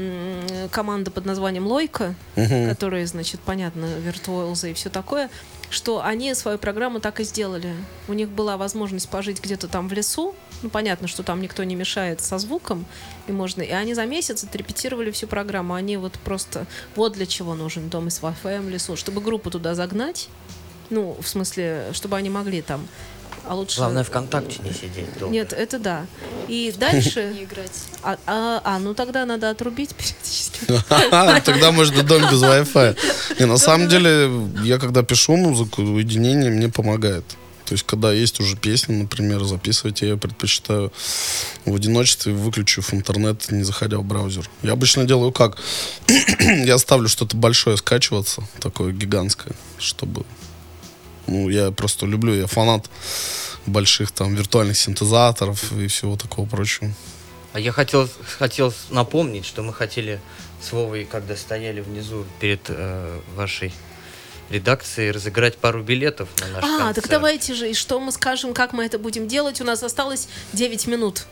команда 0.72 1.12
под 1.12 1.26
названием 1.26 1.68
Лойка, 1.68 2.16
угу. 2.36 2.70
которые, 2.70 3.06
значит, 3.08 3.42
понятно, 3.42 3.86
виртуозы 4.00 4.72
и 4.72 4.74
все 4.74 4.90
такое, 4.90 5.30
что 5.70 6.04
они 6.04 6.34
свою 6.34 6.58
программу 6.58 7.00
так 7.00 7.20
и 7.20 7.24
сделали. 7.24 7.76
У 8.08 8.14
них 8.14 8.30
была 8.30 8.58
возможность 8.58 9.10
пожить 9.10 9.44
где-то 9.44 9.68
там 9.68 9.88
в 9.88 9.94
лесу, 9.94 10.34
ну, 10.62 10.70
понятно, 10.70 11.08
что 11.08 11.24
там 11.24 11.42
никто 11.42 11.64
не 11.64 11.76
мешает 11.76 12.22
со 12.22 12.38
звуком, 12.38 12.86
и 13.28 13.32
можно. 13.32 13.62
И 13.62 13.72
они 13.72 13.94
за 13.94 14.06
месяц 14.06 14.44
отрепетировали 14.44 15.12
всю 15.12 15.28
программу. 15.28 15.74
Они 15.74 15.96
вот 15.98 16.14
просто... 16.14 16.66
Вот 16.96 17.14
для 17.14 17.26
чего 17.26 17.56
нужен 17.56 17.90
дом 17.90 18.08
из 18.08 18.20
Wi-Fi 18.20 18.62
в 18.62 18.70
лесу. 18.70 18.96
Чтобы 18.96 19.22
группу 19.22 19.52
туда 19.52 19.76
загнать, 19.76 20.30
ну, 20.90 21.16
в 21.22 21.28
смысле, 21.28 21.90
чтобы 21.94 22.18
они 22.18 22.30
могли 22.30 22.62
там 22.62 22.88
а 23.48 23.56
лучше... 23.56 23.78
Главное, 23.78 24.04
ВКонтакте 24.04 24.60
не 24.64 24.72
сидеть 24.72 25.18
долго. 25.20 25.34
Нет, 25.34 25.54
это 25.54 25.80
да. 25.80 26.06
И 26.48 26.74
дальше... 26.78 27.34
Не 27.36 27.44
играть. 27.46 27.72
А, 28.04 28.18
а, 28.26 28.62
а, 28.64 28.80
ну 28.80 28.94
тогда 28.94 29.26
надо 29.26 29.50
отрубить 29.50 29.96
периодически. 29.96 30.60
Тогда 31.46 31.72
можно 31.72 32.04
дом 32.04 32.22
без 32.30 32.42
Wi-Fi. 32.42 32.98
Не, 33.40 33.46
на 33.46 33.58
самом 33.58 33.88
деле, 33.88 34.30
я 34.64 34.78
когда 34.78 35.04
пишу 35.04 35.36
музыку, 35.36 35.82
уединение 35.82 36.52
мне 36.52 36.70
помогает. 36.70 37.26
То 37.70 37.74
есть, 37.74 37.86
когда 37.86 38.12
есть 38.12 38.40
уже 38.40 38.56
песня, 38.56 38.96
например, 38.96 39.44
записывать 39.44 40.02
я 40.02 40.10
ее 40.10 40.18
предпочитаю 40.18 40.92
в 41.66 41.76
одиночестве, 41.76 42.34
выключив 42.34 42.94
интернет, 42.96 43.52
не 43.52 43.62
заходя 43.62 44.00
в 44.00 44.04
браузер. 44.04 44.50
Я 44.64 44.72
обычно 44.72 45.06
делаю 45.06 45.32
как? 45.32 45.60
я 46.40 46.80
ставлю 46.80 47.08
что-то 47.08 47.38
большое 47.38 47.78
скачиваться, 47.78 48.44
такое 48.60 48.92
гигантское, 48.92 49.54
чтобы... 49.78 50.26
Ну, 51.30 51.50
я 51.50 51.72
просто 51.72 52.06
люблю, 52.06 52.34
я 52.34 52.48
фанат 52.48 52.90
больших 53.66 54.12
там 54.12 54.36
виртуальных 54.36 54.78
синтезаторов 54.78 55.72
и 55.74 55.88
всего 55.88 56.16
такого 56.18 56.46
прочего. 56.48 56.92
А 57.54 57.60
я 57.60 57.72
хотел, 57.72 58.08
хотел 58.38 58.74
напомнить, 58.90 59.46
что 59.46 59.64
мы 59.64 59.74
хотели 59.74 60.20
с 60.62 60.72
Вовой, 60.72 61.06
когда 61.06 61.36
стояли 61.36 61.82
внизу 61.82 62.26
перед 62.40 62.62
э, 62.68 63.20
вашей 63.36 63.74
редакции 64.50 65.10
разыграть 65.10 65.58
пару 65.58 65.84
билетов 65.84 66.30
на 66.42 66.48
наш 66.48 66.64
А, 66.64 66.78
концерт. 66.78 66.96
так 66.96 67.08
давайте 67.10 67.54
же, 67.54 67.70
и 67.70 67.74
что 67.74 68.00
мы 68.00 68.12
скажем, 68.12 68.54
как 68.54 68.74
мы 68.74 68.86
это 68.86 68.98
будем 68.98 69.28
делать? 69.28 69.62
У 69.62 69.64
нас 69.64 69.84
осталось 69.84 70.28
9 70.54 70.88
минут. 70.88 71.26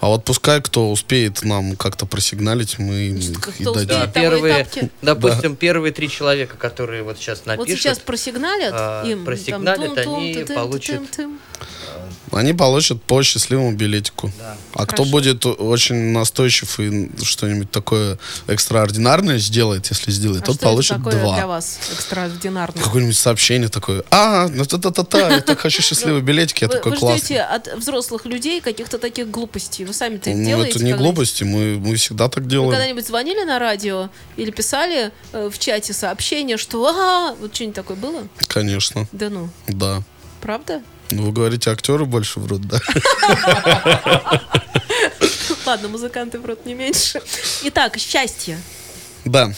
А 0.00 0.08
вот 0.08 0.24
пускай 0.24 0.60
кто 0.60 0.90
успеет 0.90 1.42
нам 1.42 1.76
как-то 1.76 2.06
просигналить, 2.06 2.78
мы 2.78 2.94
и 2.94 3.34
дадим. 3.60 3.86
Да, 3.86 4.06
первые, 4.06 4.66
допустим, 5.00 5.52
да. 5.52 5.56
первые 5.56 5.92
три 5.92 6.08
человека, 6.08 6.56
которые 6.56 7.02
вот 7.02 7.18
сейчас 7.18 7.46
напишут. 7.46 7.68
Вот 7.68 7.78
сейчас 7.78 7.98
просигналят 7.98 8.74
а, 8.74 9.04
им. 9.06 9.24
Просигналят, 9.24 9.94
там, 9.94 10.14
они 10.14 10.44
получат... 10.44 11.10
Тым, 11.10 11.38
они 12.32 12.54
получат 12.54 13.02
по 13.02 13.22
счастливому 13.22 13.72
билетику. 13.72 14.32
Да. 14.38 14.56
А 14.72 14.78
Хорошо. 14.78 14.92
кто 14.92 15.04
будет 15.04 15.44
очень 15.44 16.12
настойчив 16.12 16.80
и 16.80 17.10
что-нибудь 17.22 17.70
такое 17.70 18.18
экстраординарное 18.46 19.38
сделает, 19.38 19.86
если 19.90 20.10
сделает, 20.10 20.42
а 20.44 20.46
тот 20.46 20.60
получит 20.60 20.92
это 20.92 21.04
такое 21.04 21.20
два. 21.20 21.34
для 21.36 21.46
вас 21.46 21.78
экстраординарное? 21.92 22.82
Какое-нибудь 22.82 23.16
сообщение 23.16 23.68
такое. 23.68 24.02
А, 24.10 24.48
ну 24.48 24.64
та-та-та-та, 24.64 25.28
я 25.28 25.40
так 25.40 25.60
хочу 25.60 25.82
счастливый 25.82 26.22
билетик, 26.22 26.62
я 26.62 26.68
такой 26.68 26.96
классный. 26.96 27.12
Вы 27.12 27.18
ждете 27.18 27.42
от 27.42 27.74
взрослых 27.76 28.24
людей 28.24 28.60
каких-то 28.60 28.98
таких 28.98 29.28
глупостей. 29.52 29.84
Вы 29.84 29.92
сами-то 29.92 30.30
их 30.30 30.36
ну, 30.36 30.44
делаете? 30.44 30.76
это 30.76 30.84
не 30.84 30.94
глупости, 30.94 31.44
мы, 31.44 31.78
мы 31.78 31.96
всегда 31.96 32.28
так 32.28 32.46
делаем. 32.46 32.68
Вы 32.68 32.74
когда-нибудь 32.74 33.06
звонили 33.06 33.44
на 33.44 33.58
радио 33.58 34.08
или 34.36 34.50
писали 34.50 35.12
э, 35.32 35.50
в 35.52 35.58
чате 35.58 35.92
сообщение, 35.92 36.56
что 36.56 36.86
ага, 36.86 37.36
вот 37.38 37.54
что-нибудь 37.54 37.76
такое 37.76 37.96
было? 37.96 38.26
Конечно. 38.48 39.06
Да 39.12 39.28
ну? 39.28 39.50
Да. 39.68 40.02
Правда? 40.40 40.82
Ну, 41.10 41.24
вы 41.24 41.32
говорите, 41.32 41.70
актеры 41.70 42.06
больше 42.06 42.40
врут, 42.40 42.62
да? 42.62 42.78
Ладно, 45.66 45.88
музыканты 45.88 46.38
врут 46.38 46.64
не 46.64 46.74
меньше. 46.74 47.20
Итак, 47.64 47.98
счастье. 47.98 48.58
Да. 49.26 49.52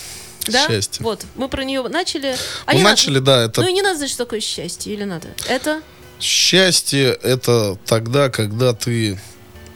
Да? 0.46 0.66
Счастье. 0.66 1.02
Вот, 1.04 1.24
мы 1.36 1.48
про 1.48 1.64
нее 1.64 1.82
начали. 1.88 2.36
А 2.66 2.74
мы 2.74 2.82
начали, 2.82 3.20
надо... 3.20 3.26
да. 3.26 3.44
Это... 3.44 3.62
Ну 3.62 3.68
и 3.68 3.72
не 3.72 3.82
надо 3.82 3.98
знать, 3.98 4.10
что 4.10 4.24
такое 4.24 4.40
счастье, 4.40 4.92
или 4.92 5.04
надо? 5.04 5.28
Это? 5.48 5.80
Счастье— 6.20 7.18
это 7.22 7.78
тогда, 7.86 8.28
когда 8.28 8.74
ты 8.74 9.18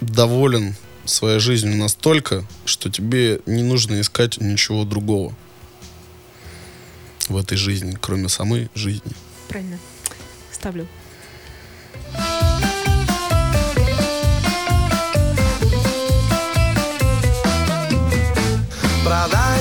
доволен 0.01 0.75
своей 1.05 1.39
жизнью 1.41 1.77
настолько, 1.77 2.45
что 2.65 2.91
тебе 2.91 3.41
не 3.47 3.63
нужно 3.63 4.01
искать 4.01 4.41
ничего 4.41 4.85
другого 4.85 5.35
в 7.29 7.37
этой 7.37 7.57
жизни, 7.57 7.97
кроме 8.01 8.29
самой 8.29 8.69
жизни. 8.75 9.13
Правильно. 9.49 9.79
Ставлю. 10.53 10.87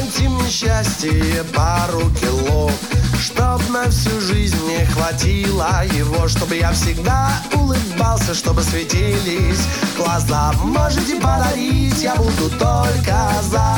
Продайте 0.08 0.30
мне 0.30 0.50
счастье 0.50 1.44
пару 1.54 2.10
кило 2.12 2.72
Чтоб 3.20 3.62
на 3.70 3.90
всю 3.90 4.22
жизнь 4.22 4.56
мне 4.64 4.86
хватило 4.86 5.84
его 5.84 6.30
Чтобы 6.30 6.56
я 6.56 6.72
всегда 6.72 7.30
улыбался, 7.54 8.34
чтобы 8.34 8.64
светились 8.64 9.68
глаза. 9.98 10.54
Можете 10.64 11.16
подарить, 11.16 12.02
я 12.02 12.16
буду 12.16 12.50
только 12.58 13.18
за 13.42 13.78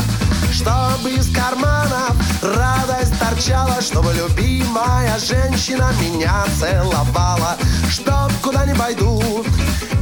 чтобы 0.54 1.12
из 1.12 1.34
карманов 1.34 2.16
радость 2.41 3.18
торчала 3.20 3.82
Чтобы 3.82 4.14
любимая 4.14 5.18
женщина 5.20 5.91
меня 6.02 6.45
целовала. 6.60 7.58
Чтоб 7.89 8.32
куда 8.41 8.66
ни 8.66 8.74
пойду, 8.74 9.22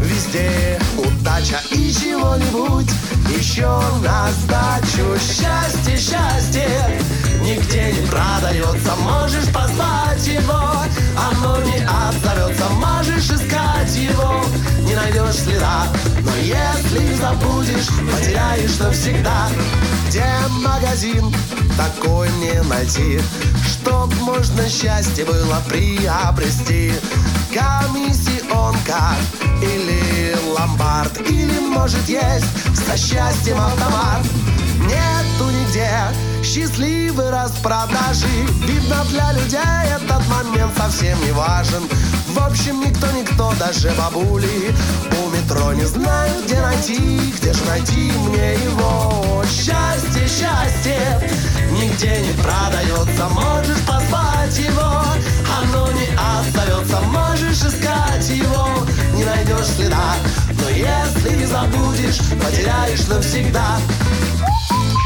везде 0.01 0.79
удача 0.97 1.61
И 1.71 1.91
чего-нибудь 1.91 2.89
еще 3.37 3.81
на 4.03 4.29
сдачу 4.31 5.17
Счастье, 5.19 5.97
счастье 5.97 6.99
нигде 7.47 7.93
не 7.93 8.07
продается. 8.07 8.95
Можешь 8.97 9.45
позвать 9.53 10.27
его, 10.27 10.83
оно 11.31 11.61
не 11.63 11.79
отзовется. 11.85 12.69
Можешь 12.69 13.29
искать 13.31 13.95
его, 13.95 14.43
не 14.81 14.95
найдешь 14.95 15.35
следа. 15.35 15.87
Но 16.23 16.35
если 16.35 17.13
забудешь, 17.15 17.87
потеряешь 18.11 18.77
навсегда 18.79 19.49
Где 20.07 20.25
магазин? 20.63 21.33
Такой 21.75 22.29
мне 22.29 22.61
найти. 22.63 23.19
Чтоб 23.67 24.13
можно 24.21 24.67
счастье 24.69 25.25
было 25.25 25.61
приобрести. 25.67 26.93
Комиссионка 27.53 29.15
или 29.61 30.35
ломбард. 30.57 31.19
Или 31.29 31.59
может 31.59 32.07
есть 32.07 32.45
со 32.87 32.95
счастьем 32.97 33.59
автомат. 33.59 34.21
Нету 34.79 35.49
нигде 35.51 35.91
Счастливый 36.41 37.29
распродажи. 37.29 38.47
Видно 38.65 39.03
для 39.09 39.33
людей 39.33 39.59
этот 39.93 40.25
момент 40.29 40.71
совсем 40.77 41.19
не 41.25 41.31
важен 41.33 41.83
В 42.37 42.45
общем 42.45 42.79
никто, 42.81 43.07
никто, 43.13 43.51
даже 43.57 43.91
бабули 43.97 44.71
У 45.23 45.29
метро 45.29 45.73
не 45.73 45.85
знают, 45.85 46.45
где 46.45 46.61
найти 46.61 47.33
Где 47.35 47.51
же 47.51 47.65
найти 47.65 48.11
мне 48.11 48.53
его. 48.53 49.43
Счастье, 49.49 50.27
счастье 50.27 51.31
Нигде 51.71 52.21
не 52.21 52.33
продается 52.43 53.27
Можешь 53.29 53.81
позвать 53.87 54.57
его. 54.59 55.03
Оно 55.59 55.91
не 55.93 56.09
остается 56.15 57.01
Можешь 57.01 57.63
искать 57.63 58.29
его. 58.29 58.69
Не 59.15 59.25
найдешь 59.25 59.69
следа 59.75 60.13
Но 60.61 60.69
если 60.69 61.43
забудешь 61.45 62.19
Потеряешь 62.39 63.07
навсегда. 63.07 63.79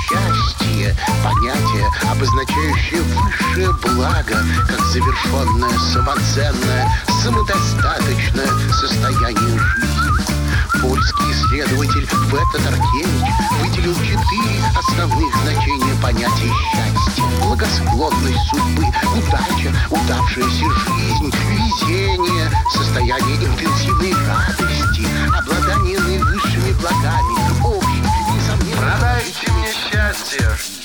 Счастье– 0.09 0.93
понятие, 1.23 1.87
обозначающее 2.11 3.01
высшее 3.01 3.71
благо, 3.83 4.43
как 4.67 4.79
завершенное, 4.87 5.79
самоценное, 5.93 6.91
самодостаточное 7.21 8.47
состояние 8.71 9.59
жизни. 9.59 10.81
Польский 10.81 11.31
исследователь 11.31 12.07
Бета 12.31 12.63
Таркевич 12.63 13.29
выделил 13.59 13.93
четыре 13.95 14.63
основных 14.75 15.35
значения 15.43 15.95
понятия 16.01 16.51
счастья. 16.51 17.23
Благосклонность 17.43 18.49
судьбы, 18.49 18.85
удача, 19.15 19.71
удавшаяся 19.91 20.65
жизнь, 20.65 21.31
везение, 21.47 22.51
состояние 22.71 23.35
интенсивной 23.35 24.15
радости, 24.25 25.07
обладание 25.37 25.99
наивысшими 25.99 26.71
благами, 26.73 27.63
общий, 27.63 28.01
несомненно... 28.33 28.97
Продайте 28.97 29.51
мне 29.51 29.67
счастье, 29.71 30.80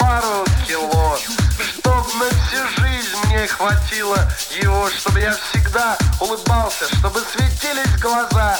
хватило 3.47 4.19
его, 4.63 4.89
чтобы 4.91 5.21
я 5.21 5.35
всегда 5.35 5.97
улыбался, 6.21 6.87
чтобы 6.97 7.21
светились 7.21 8.01
глаза. 8.01 8.59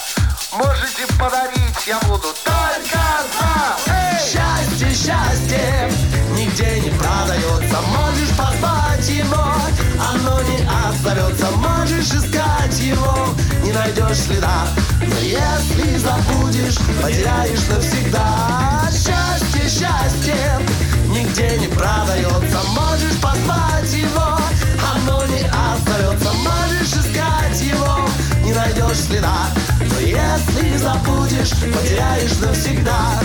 Можете 0.53 1.07
подарить, 1.19 1.87
я 1.87 1.99
буду 2.01 2.29
только 2.45 2.99
за. 3.39 3.93
Эй! 3.93 4.07
Счастье, 4.27 4.89
счастье 4.89 5.93
Нигде 6.37 6.81
не 6.81 6.91
продается 6.91 7.81
Можешь 7.81 8.31
позвать 8.37 9.09
его 9.09 9.55
Оно 9.99 10.43
не 10.43 10.69
отзовется 10.89 11.51
Можешь 11.53 12.13
искать 12.13 12.79
его 12.81 13.29
Не 13.63 13.73
найдешь 13.73 14.19
следа 14.19 14.67
Но 15.01 15.19
если 15.21 15.97
забудешь 15.99 16.79
Потеряешь 17.01 17.67
навсегда 17.69 18.89
Счастье, 18.91 19.69
счастье 19.69 20.61
Нигде 21.17 21.57
не 21.57 21.67
продается 21.69 22.59
Можешь 22.75 23.19
позвать 23.23 23.91
его 23.91 24.39
Оно 24.95 25.25
не 25.25 25.45
отзовется 25.49 26.31
Можешь 26.45 26.93
искать 26.93 27.63
его 27.63 28.07
Не 28.45 28.53
найдешь 28.53 28.99
следа 28.99 29.49
Но 29.81 29.99
если 30.01 30.77
забудешь 30.77 31.53
Потеряешь 31.53 32.39
навсегда 32.39 33.19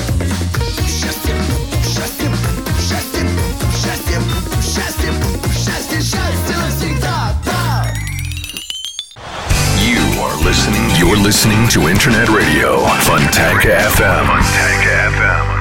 Счастье, 0.88 1.36
счастье, 1.84 2.32
счастье, 2.80 3.28
счастье, 3.76 4.22
счастье, 4.64 5.14
счастье, 5.54 6.02
счастье 6.02 6.56
навсегда, 6.56 7.34
да! 7.44 7.94
You 9.78 10.00
are 10.22 10.38
listening. 10.46 10.90
You're 10.98 11.18
listening 11.18 11.68
to 11.70 11.90
Internet 11.90 12.30
Radio 12.30 12.86
Funtank 13.04 13.66
FM. 13.66 14.28
Funtank 14.28 14.84
FM. 15.18 15.61